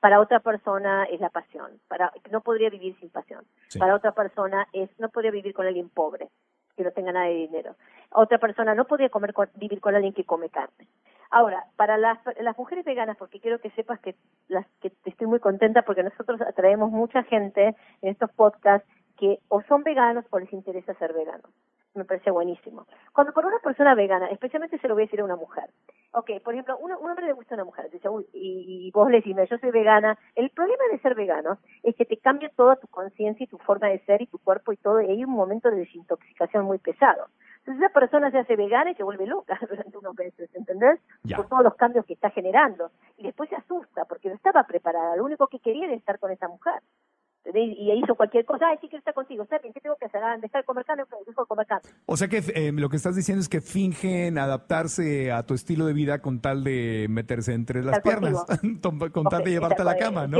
[0.00, 3.44] Para otra persona es la pasión, para no podría vivir sin pasión.
[3.78, 6.28] Para otra persona es no podría vivir con alguien pobre,
[6.76, 7.74] que no tenga nada de dinero.
[8.10, 10.86] Otra persona no podría comer vivir con alguien que come carne.
[11.30, 14.14] Ahora, para las, las mujeres veganas, porque quiero que sepas que,
[14.48, 18.86] las, que estoy muy contenta porque nosotros atraemos mucha gente en estos podcasts
[19.18, 21.50] que o son veganos o les interesa ser veganos.
[21.94, 22.86] Me parece buenísimo.
[23.12, 25.68] Cuando por una persona vegana, especialmente se lo voy a decir a una mujer.
[26.12, 29.18] Ok, por ejemplo, un hombre le gusta a una mujer, dice, uy, y, vos le
[29.18, 30.18] decís, yo soy vegana.
[30.34, 33.88] El problema de ser vegano es que te cambia toda tu conciencia y tu forma
[33.88, 37.26] de ser y tu cuerpo y todo, y hay un momento de desintoxicación muy pesado.
[37.58, 40.98] Entonces esa persona se hace vegana y se vuelve loca durante unos meses, ¿entendés?
[41.36, 42.90] Por todos los cambios que está generando.
[43.18, 45.16] Y después se asusta porque no estaba preparada.
[45.16, 46.80] Lo único que quería era estar con esa mujer
[47.54, 50.22] y hizo cualquier cosa, ay, sí quiero estar contigo, está bien, ¿qué tengo que hacer?
[50.22, 51.90] Ah, dejar de comer carne, dejo de comer carne.
[52.06, 55.86] O sea que eh, lo que estás diciendo es que fingen adaptarse a tu estilo
[55.86, 58.44] de vida con tal de meterse entre las piernas,
[59.12, 60.38] con tal de llevarte a la cama, ¿no?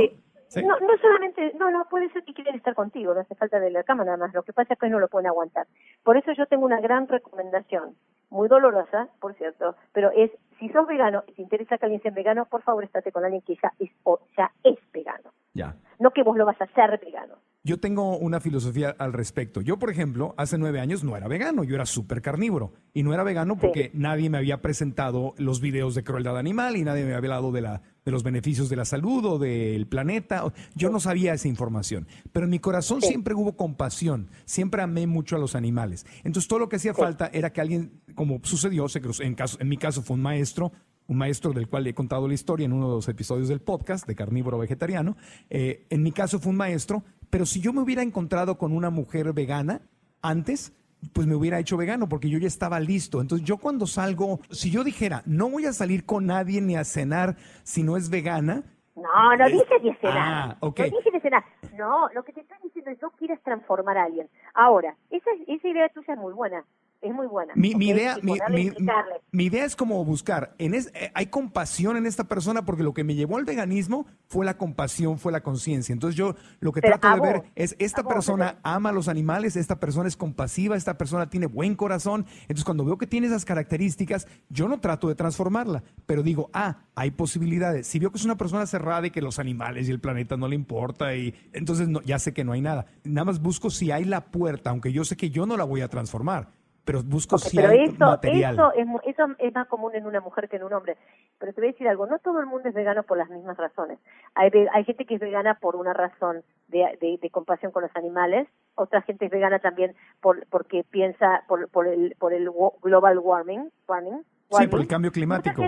[0.61, 3.71] No, no solamente, no, no, puede ser que quieran estar contigo, no hace falta de
[3.71, 5.65] la cama nada más, lo que pasa es que no lo pueden aguantar.
[6.03, 7.95] Por eso yo tengo una gran recomendación,
[8.29, 12.11] muy dolorosa, por cierto, pero es, si sos vegano y te interesa que alguien sea
[12.11, 15.31] vegano, por favor estate con alguien que ya es, o ya es vegano.
[15.53, 15.75] Ya.
[16.03, 17.35] No que vos lo vas a hacer vegano.
[17.63, 19.61] Yo tengo una filosofía al respecto.
[19.61, 22.73] Yo, por ejemplo, hace nueve años no era vegano, yo era súper carnívoro.
[22.93, 26.83] Y no era vegano porque nadie me había presentado los videos de crueldad animal y
[26.83, 30.43] nadie me había hablado de, la, de los beneficios de la salud o del planeta.
[30.75, 32.05] Yo no sabía esa información.
[32.33, 36.05] Pero en mi corazón siempre hubo compasión, siempre amé mucho a los animales.
[36.25, 38.87] Entonces todo lo que hacía falta era que alguien, como sucedió,
[39.21, 40.73] en, caso, en mi caso fue un maestro,
[41.07, 44.07] un maestro del cual he contado la historia en uno de los episodios del podcast
[44.07, 45.17] de carnívoro vegetariano.
[45.49, 48.89] Eh, en mi caso fue un maestro, pero si yo me hubiera encontrado con una
[48.89, 49.81] mujer vegana
[50.21, 50.73] antes,
[51.11, 53.19] pues me hubiera hecho vegano porque yo ya estaba listo.
[53.19, 56.83] Entonces yo cuando salgo, si yo dijera, no voy a salir con nadie ni a
[56.83, 58.63] cenar si no es vegana.
[58.95, 60.17] No, no dije de cenar.
[60.17, 61.43] Ah, No dije de cenar.
[61.77, 64.29] No, lo que te estoy diciendo es no quieres transformar a alguien.
[64.53, 66.63] Ahora, esa, esa idea tuya es muy buena
[67.03, 67.53] es muy buena.
[67.55, 72.63] Mi, idea, mi, idea es como buscar, en es, eh, hay compasión en esta persona
[72.63, 75.91] porque lo que me llevó al veganismo fue la compasión, fue la conciencia.
[75.91, 79.79] Entonces yo lo que trato de ver es, esta persona ama a los animales, esta
[79.79, 82.25] persona es compasiva, esta persona tiene buen corazón.
[82.43, 86.85] Entonces cuando veo que tiene esas características, yo no trato de transformarla, pero digo, ah,
[86.95, 87.85] hay posibilidades.
[87.85, 90.47] Si veo que es una persona cerrada y que los animales y el planeta no
[90.47, 92.85] le importa, y entonces no, ya sé que no hay nada.
[93.03, 95.81] Nada más busco si hay la puerta, aunque yo sé que yo no la voy
[95.81, 98.53] a transformar pero busco okay, pero eso, material.
[98.53, 100.97] Eso es, eso es más común en una mujer que en un hombre.
[101.39, 103.57] Pero te voy a decir algo, no todo el mundo es vegano por las mismas
[103.57, 103.99] razones.
[104.35, 108.47] Hay, hay gente que es vegana por una razón de, de, compasión con los animales,
[108.75, 112.49] otra gente es vegana también por, porque piensa por, por, el, por el
[112.81, 114.23] global warming, warming,
[114.57, 115.63] Sí, por el cambio climático.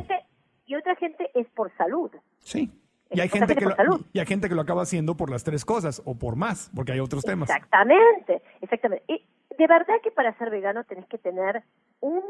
[0.66, 2.11] y otra gente es por salud.
[2.39, 2.72] Sí.
[3.11, 5.63] Y hay, gente que lo, y hay gente que lo acaba haciendo por las tres
[5.63, 7.49] cosas o por más, porque hay otros temas.
[7.49, 9.05] Exactamente, exactamente.
[9.07, 9.24] Y
[9.58, 11.64] de verdad que para ser vegano tenés que tener
[12.01, 12.24] un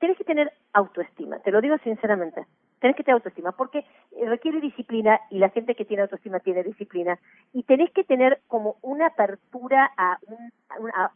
[0.00, 2.46] tenés que tener autoestima, te lo digo sinceramente.
[2.80, 3.84] Tenés que tener autoestima porque
[4.26, 7.18] requiere disciplina y la gente que tiene autoestima tiene disciplina
[7.52, 10.18] y tenés que tener como una apertura a,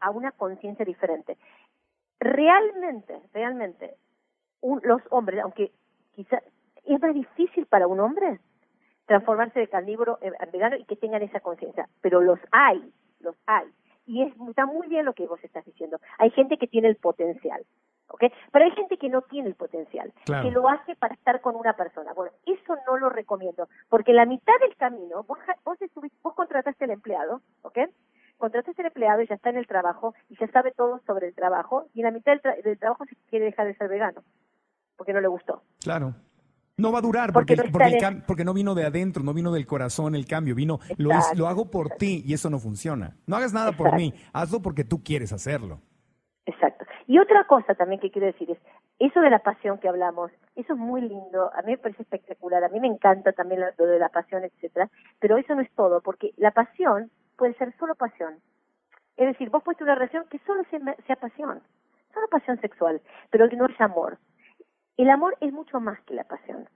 [0.01, 1.37] a, una conciencia diferente.
[2.19, 3.95] Realmente, realmente,
[4.61, 5.71] los hombres, aunque
[6.17, 6.43] quizás
[6.85, 8.41] Es más difícil para un hombre
[9.07, 13.69] transformarse de carnívoro a vegano y que tengan esa conciencia, pero los hay, los hay.
[14.07, 15.99] Y es, está muy bien lo que vos estás diciendo.
[16.19, 17.65] Hay gente que tiene el potencial,
[18.09, 18.25] ¿ok?
[18.51, 21.75] Pero hay gente que no tiene el potencial, que lo hace para estar con una
[21.75, 22.13] persona.
[22.13, 25.79] Bueno, eso no lo recomiendo, porque la mitad del camino, vos, vos,
[26.23, 27.79] vos contrataste al empleado, ¿ok?
[28.39, 31.35] Contrataste al empleado y ya está en el trabajo y ya sabe todo sobre el
[31.35, 34.23] trabajo y en la mitad del, del trabajo se quiere dejar de ser vegano,
[34.97, 35.63] porque no le gustó.
[35.81, 36.15] Claro.
[36.83, 37.55] No va a durar porque,
[38.27, 41.71] porque, no vino de adentro, no vino del corazón el cambio, vino, lo, lo hago
[41.71, 43.15] por ti y eso no funciona.
[43.25, 45.81] No hagas nada por mí, hazlo porque tú quieres hacerlo.
[46.45, 46.85] Exacto.
[47.07, 48.59] Y otra cosa también que quiero decir es,
[48.99, 52.65] eso de la pasión que hablamos, eso es muy lindo, a mí me parece espectacular,
[52.65, 56.01] a mí me encanta también lo de la pasión, etcétera, pero eso no es todo,
[56.01, 58.41] porque la pasión puede ser solo pasión.
[59.17, 61.63] Es decir, vos puedes tener una relación que solo sea, sea pasión,
[62.13, 64.19] solo pasión sexual, pero que no es amor.
[65.03, 66.69] El amor es mucho más que la pasión.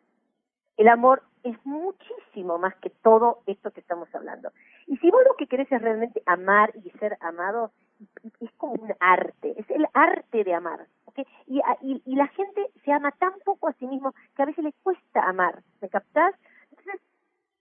[0.76, 4.50] El amor es muchísimo más que todo esto que estamos hablando.
[4.88, 7.70] Y si vos lo que querés es realmente amar y ser amado,
[8.40, 10.88] es como un arte, es el arte de amar.
[11.46, 11.62] Y,
[12.04, 15.22] y, la gente se ama tan poco a sí mismo que a veces le cuesta
[15.22, 15.62] amar.
[15.80, 16.34] ¿Me captás?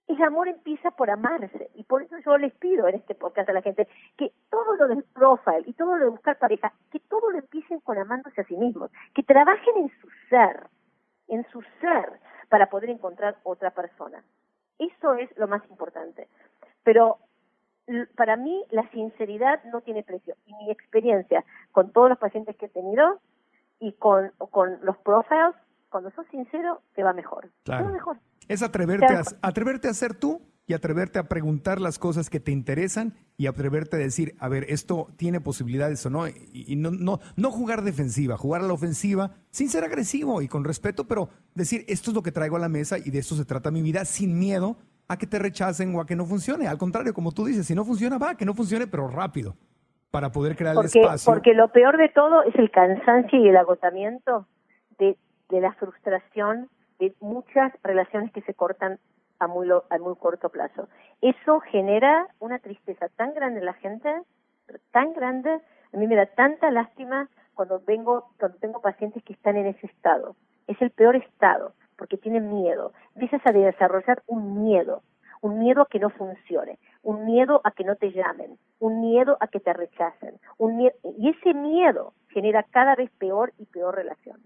[0.08, 1.70] El amor empieza por amarse.
[1.74, 4.88] Y por eso yo les pido en este podcast a la gente que todo lo
[4.88, 8.44] del profile y todo lo de buscar pareja, que todo lo empiecen con amándose a
[8.44, 10.68] sí mismos, que trabajen en su ser,
[11.28, 14.22] en su ser, para poder encontrar otra persona.
[14.78, 16.28] Eso es lo más importante.
[16.84, 17.18] Pero
[18.16, 20.36] para mí la sinceridad no tiene precio.
[20.46, 23.20] Y mi experiencia con todos los pacientes que he tenido
[23.78, 25.54] y con, con los profiles,
[25.96, 27.50] cuando sos sincero, te va mejor.
[27.64, 27.84] Claro.
[27.84, 28.18] Te va mejor.
[28.48, 32.52] Es atreverte a, atreverte a ser tú y atreverte a preguntar las cosas que te
[32.52, 37.20] interesan y atreverte a decir, a ver, esto tiene posibilidades o no, y, no, no,
[37.34, 41.86] no jugar defensiva, jugar a la ofensiva sin ser agresivo y con respeto, pero decir,
[41.88, 44.04] esto es lo que traigo a la mesa y de esto se trata mi vida
[44.04, 44.76] sin miedo
[45.08, 46.68] a que te rechacen o a que no funcione.
[46.68, 49.56] Al contrario, como tú dices, si no funciona, va, que no funcione, pero rápido,
[50.10, 51.32] para poder crear el espacio.
[51.32, 54.46] Porque lo peor de todo es el cansancio y el agotamiento
[54.98, 55.16] de,
[55.48, 56.68] de la frustración
[56.98, 58.98] de muchas relaciones que se cortan
[59.38, 60.88] a muy, a muy corto plazo.
[61.20, 64.22] Eso genera una tristeza tan grande en la gente,
[64.92, 65.60] tan grande,
[65.92, 69.86] a mí me da tanta lástima cuando vengo, cuando tengo pacientes que están en ese
[69.86, 70.36] estado.
[70.66, 72.92] Es el peor estado, porque tienen miedo.
[73.14, 75.02] Empiezas a desarrollar un miedo,
[75.40, 79.36] un miedo a que no funcione, un miedo a que no te llamen, un miedo
[79.40, 84.40] a que te rechacen, un y ese miedo genera cada vez peor y peor relación.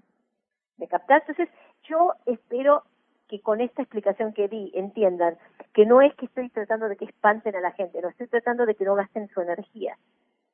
[0.80, 1.22] ¿Me captas?
[1.28, 1.54] Entonces,
[1.88, 2.84] yo espero
[3.28, 5.36] que con esta explicación que di entiendan
[5.74, 8.66] que no es que estoy tratando de que espanten a la gente, no estoy tratando
[8.66, 9.96] de que no gasten su energía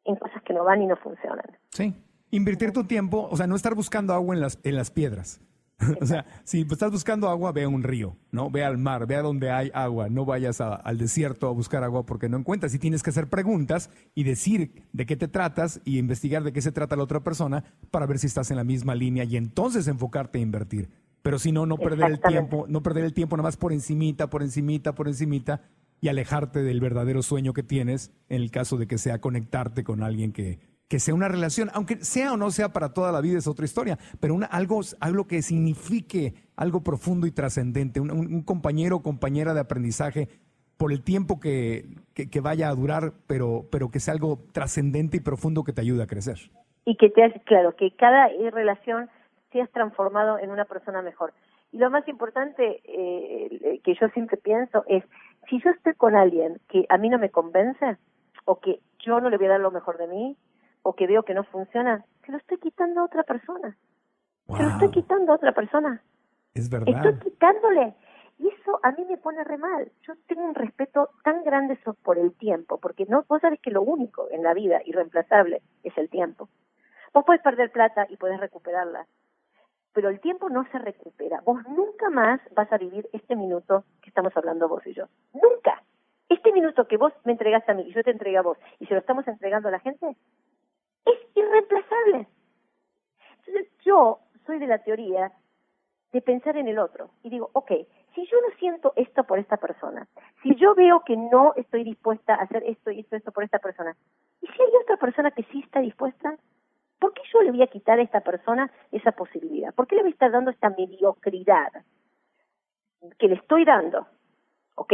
[0.04, 1.56] en cosas que no van y no funcionan.
[1.70, 1.94] Sí,
[2.30, 5.40] invertir tu tiempo, o sea, no estar buscando agua en las, en las piedras.
[6.00, 8.50] o sea, si estás buscando agua, ve a un río, ¿no?
[8.50, 12.06] Ve al mar, ve a donde hay agua, no vayas al desierto a buscar agua
[12.06, 12.74] porque no encuentras.
[12.74, 16.62] Y tienes que hacer preguntas y decir de qué te tratas y investigar de qué
[16.62, 19.86] se trata la otra persona para ver si estás en la misma línea y entonces
[19.86, 20.90] enfocarte a invertir.
[21.22, 24.30] Pero si no, no perder el tiempo, no perder el tiempo nada más por encimita,
[24.30, 25.62] por encimita, por encimita
[26.00, 30.02] y alejarte del verdadero sueño que tienes en el caso de que sea conectarte con
[30.02, 33.38] alguien que, que sea una relación, aunque sea o no sea para toda la vida
[33.38, 38.96] es otra historia, pero una, algo, algo que signifique algo profundo y trascendente, un, compañero
[38.96, 40.28] o compañera de aprendizaje
[40.76, 45.20] por el tiempo que, que, vaya a durar, pero, pero que sea algo trascendente y
[45.20, 46.36] profundo que te ayude a crecer.
[46.84, 49.08] Y que te hace, claro, que cada relación
[49.60, 51.32] has transformado en una persona mejor.
[51.72, 55.04] Y lo más importante eh, que yo siempre pienso es,
[55.48, 57.96] si yo estoy con alguien que a mí no me convence,
[58.44, 60.36] o que yo no le voy a dar lo mejor de mí,
[60.86, 63.76] o que veo que no funciona, se lo estoy quitando a otra persona.
[64.46, 66.00] Se lo estoy quitando a otra persona.
[66.54, 66.88] Es verdad.
[66.88, 67.94] Estoy quitándole.
[68.38, 69.90] Y eso a mí me pone re mal.
[70.02, 73.82] Yo tengo un respeto tan grande por el tiempo, porque no, vos sabes que lo
[73.82, 76.48] único en la vida irreemplazable es el tiempo.
[77.12, 79.06] Vos puedes perder plata y puedes recuperarla,
[79.92, 81.40] pero el tiempo no se recupera.
[81.44, 85.06] Vos nunca más vas a vivir este minuto que estamos hablando vos y yo.
[85.32, 85.82] Nunca.
[86.28, 88.86] Este minuto que vos me entregaste a mí y yo te entregué a vos y
[88.86, 90.16] se lo estamos entregando a la gente,
[91.06, 92.26] es irreemplazable.
[93.38, 95.32] Entonces yo soy de la teoría
[96.12, 97.72] de pensar en el otro y digo, ok,
[98.14, 100.08] si yo no siento esto por esta persona,
[100.42, 103.58] si yo veo que no estoy dispuesta a hacer esto y esto, esto por esta
[103.58, 103.96] persona,
[104.40, 106.36] ¿y si hay otra persona que sí está dispuesta?
[106.98, 109.74] ¿Por qué yo le voy a quitar a esta persona esa posibilidad?
[109.74, 111.72] ¿Por qué le voy a estar dando esta mediocridad
[113.18, 114.06] que le estoy dando?
[114.76, 114.92] ¿Ok?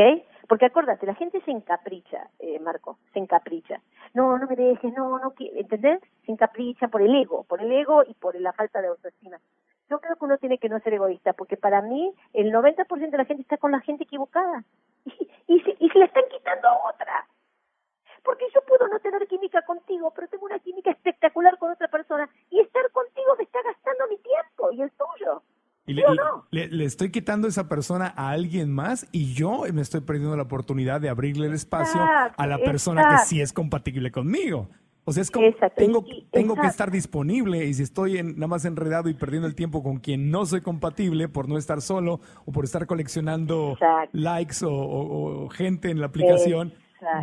[0.48, 3.80] Porque acuérdate, la gente se encapricha, eh, Marco, se encapricha.
[4.14, 6.00] No, no me dejes, no, no, ¿entendés?
[6.26, 9.38] Se encapricha por el ego, por el ego y por la falta de autoestima.
[9.88, 13.18] yo creo que uno tiene que no ser egoísta, porque para mí el 90% de
[13.18, 14.64] la gente está con la gente equivocada
[15.04, 17.26] y, y, se, y se le están quitando a otra.
[18.24, 22.28] Porque yo puedo no tener química contigo, pero tengo una química espectacular con otra persona
[22.50, 25.42] y estar contigo me está gastando mi tiempo y el tuyo.
[25.86, 26.04] Y le,
[26.52, 30.44] le- le estoy quitando esa persona a alguien más y yo me estoy perdiendo la
[30.44, 34.68] oportunidad de abrirle el espacio Exacto, a la persona que sí es compatible conmigo.
[35.04, 38.36] O sea, es como Exacto, tengo, y- tengo que estar disponible y si estoy en-
[38.36, 41.80] nada más enredado y perdiendo el tiempo con quien no soy compatible por no estar
[41.80, 43.76] solo o por estar coleccionando
[44.12, 46.72] likes o, o- o gente en la aplicación,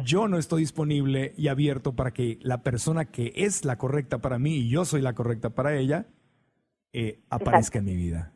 [0.04, 4.38] yo no estoy disponible y abierto para que la persona que es la correcta para
[4.38, 6.08] mí y yo soy la correcta para ella
[6.92, 8.34] eh, aparezca en mi vida.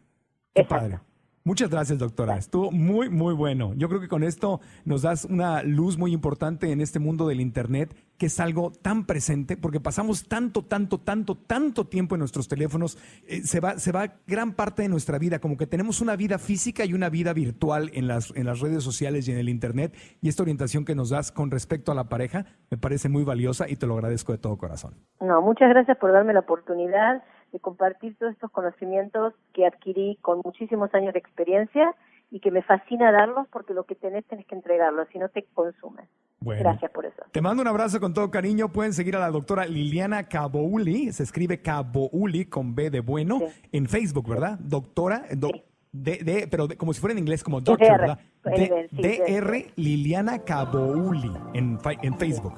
[0.54, 0.76] Qué Exacto.
[0.90, 1.14] padre.
[1.46, 2.38] Muchas gracias, doctora.
[2.38, 3.74] Estuvo muy, muy bueno.
[3.76, 7.42] Yo creo que con esto nos das una luz muy importante en este mundo del
[7.42, 12.48] Internet, que es algo tan presente, porque pasamos tanto, tanto, tanto, tanto tiempo en nuestros
[12.48, 12.98] teléfonos.
[13.28, 16.38] eh, se, va, se va gran parte de nuestra vida, como que tenemos una vida
[16.40, 19.98] física y una vida virtual en las, en las redes sociales y en el Internet.
[20.22, 23.68] Y esta orientación que nos das con respecto a la pareja me parece muy valiosa
[23.68, 24.94] y te lo agradezco de todo corazón.
[25.20, 27.22] No, muchas gracias por darme la oportunidad
[27.54, 31.96] de compartir todos estos conocimientos que adquirí con muchísimos años de experiencia
[32.32, 35.46] y que me fascina darlos porque lo que tenés tenés que entregarlo, si no te
[35.54, 36.10] consumes.
[36.40, 36.62] Bueno.
[36.64, 37.24] Gracias por eso.
[37.32, 38.68] Te mando un abrazo con todo cariño.
[38.70, 43.46] Pueden seguir a la doctora Liliana Cabouli, se escribe Cabouli con B de bueno, Sí.
[43.72, 44.58] en Facebook, ¿verdad?
[44.60, 45.64] Doctora, do- Sí.
[45.94, 48.20] de, de- pero de- como si fuera en inglés, como doctor, DR, ¿verdad?
[48.56, 52.56] sí, DR Liliana Cabouli en, en Facebook.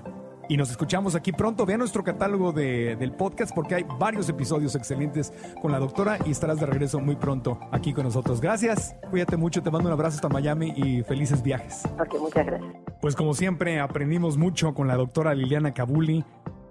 [0.47, 1.65] Y nos escuchamos aquí pronto.
[1.65, 6.31] Vea nuestro catálogo de- del podcast porque hay varios episodios excelentes con la doctora y
[6.31, 8.41] estarás de regreso muy pronto aquí con nosotros.
[8.41, 11.83] Gracias, cuídate mucho, te mando un abrazo hasta Miami y felices viajes.
[11.99, 12.71] Ok, muchas gracias.
[13.01, 16.23] Pues como siempre aprendimos mucho con la doctora Liliana Cabuli.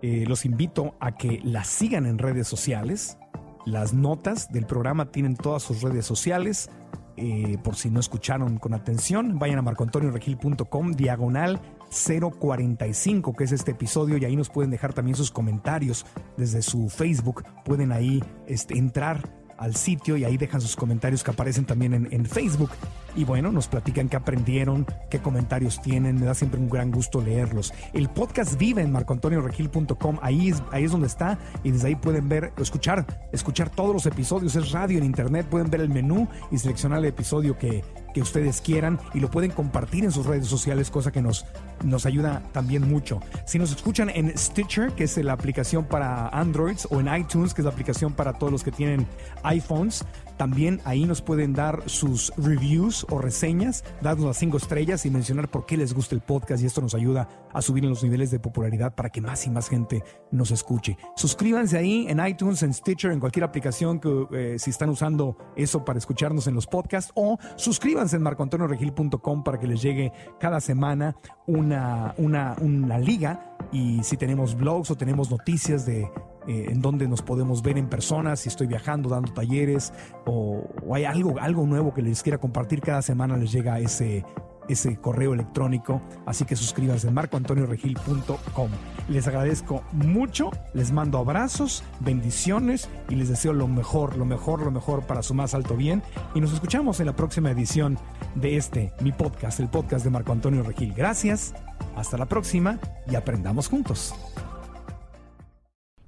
[0.03, 3.19] Eh, los invito a que la sigan en redes sociales.
[3.67, 6.69] Las notas del programa tienen todas sus redes sociales.
[7.17, 11.61] Eh, por si no escucharon con atención, vayan a marcoantonioregil.com diagonal
[11.95, 16.05] 045, que es este episodio, y ahí nos pueden dejar también sus comentarios
[16.37, 17.45] desde su Facebook.
[17.65, 22.27] Pueden ahí este, entrar al sitio y ahí dejan sus comentarios que aparecen también en,
[22.27, 22.71] Facebook.
[23.17, 26.19] Y bueno, nos platican qué aprendieron, qué comentarios tienen.
[26.19, 27.73] Me da siempre un gran gusto leerlos.
[27.93, 30.19] El podcast vive en marcoantonioregil.com.
[30.21, 34.57] Ahí ahí es donde está y desde ahí pueden ver, escuchar, escuchar todos los episodios.
[34.57, 35.47] Es radio en internet.
[35.49, 37.85] Pueden ver el menú y seleccionar el episodio que,
[38.15, 41.45] que ustedes quieran y lo pueden compartir en sus redes sociales, cosa que nos,
[41.83, 43.21] nos ayuda también mucho.
[43.45, 47.61] Si nos escuchan en Stitcher, que es la aplicación para Androids, o en iTunes, que
[47.61, 49.07] es la aplicación para todos los que tienen
[49.43, 50.05] iPhones,
[50.37, 55.49] también ahí nos pueden dar sus reviews o reseñas, darnos las cinco estrellas y mencionar
[55.51, 58.31] por qué les gusta el podcast y esto nos ayuda a subir en los niveles
[58.31, 60.97] de popularidad para que más y más gente nos escuche.
[61.17, 65.85] Suscríbanse ahí en iTunes, en Stitcher, en cualquier aplicación que eh, si están usando eso
[65.85, 71.17] para escucharnos en los podcasts o suscríbanse en marcoantonioregil.com para que les llegue cada semana
[71.47, 76.11] una, una, una liga y si tenemos blogs o tenemos noticias de
[76.47, 79.93] eh, en donde nos podemos ver en persona, si estoy viajando, dando talleres
[80.27, 84.25] o, o hay algo, algo nuevo que les quiera compartir cada semana, les llega ese,
[84.69, 86.01] ese correo electrónico.
[86.27, 88.71] Así que suscríbanse en marcoantonioregil.com.
[89.09, 94.71] Les agradezco mucho, les mando abrazos, bendiciones y les deseo lo mejor, lo mejor, lo
[94.71, 96.03] mejor para su más alto bien.
[96.35, 97.99] Y nos escuchamos en la próxima edición
[98.35, 100.95] de este, mi podcast, el podcast de Marco Antonio Regil.
[100.95, 101.55] Gracias,
[101.97, 102.79] hasta la próxima
[103.11, 104.15] y aprendamos juntos.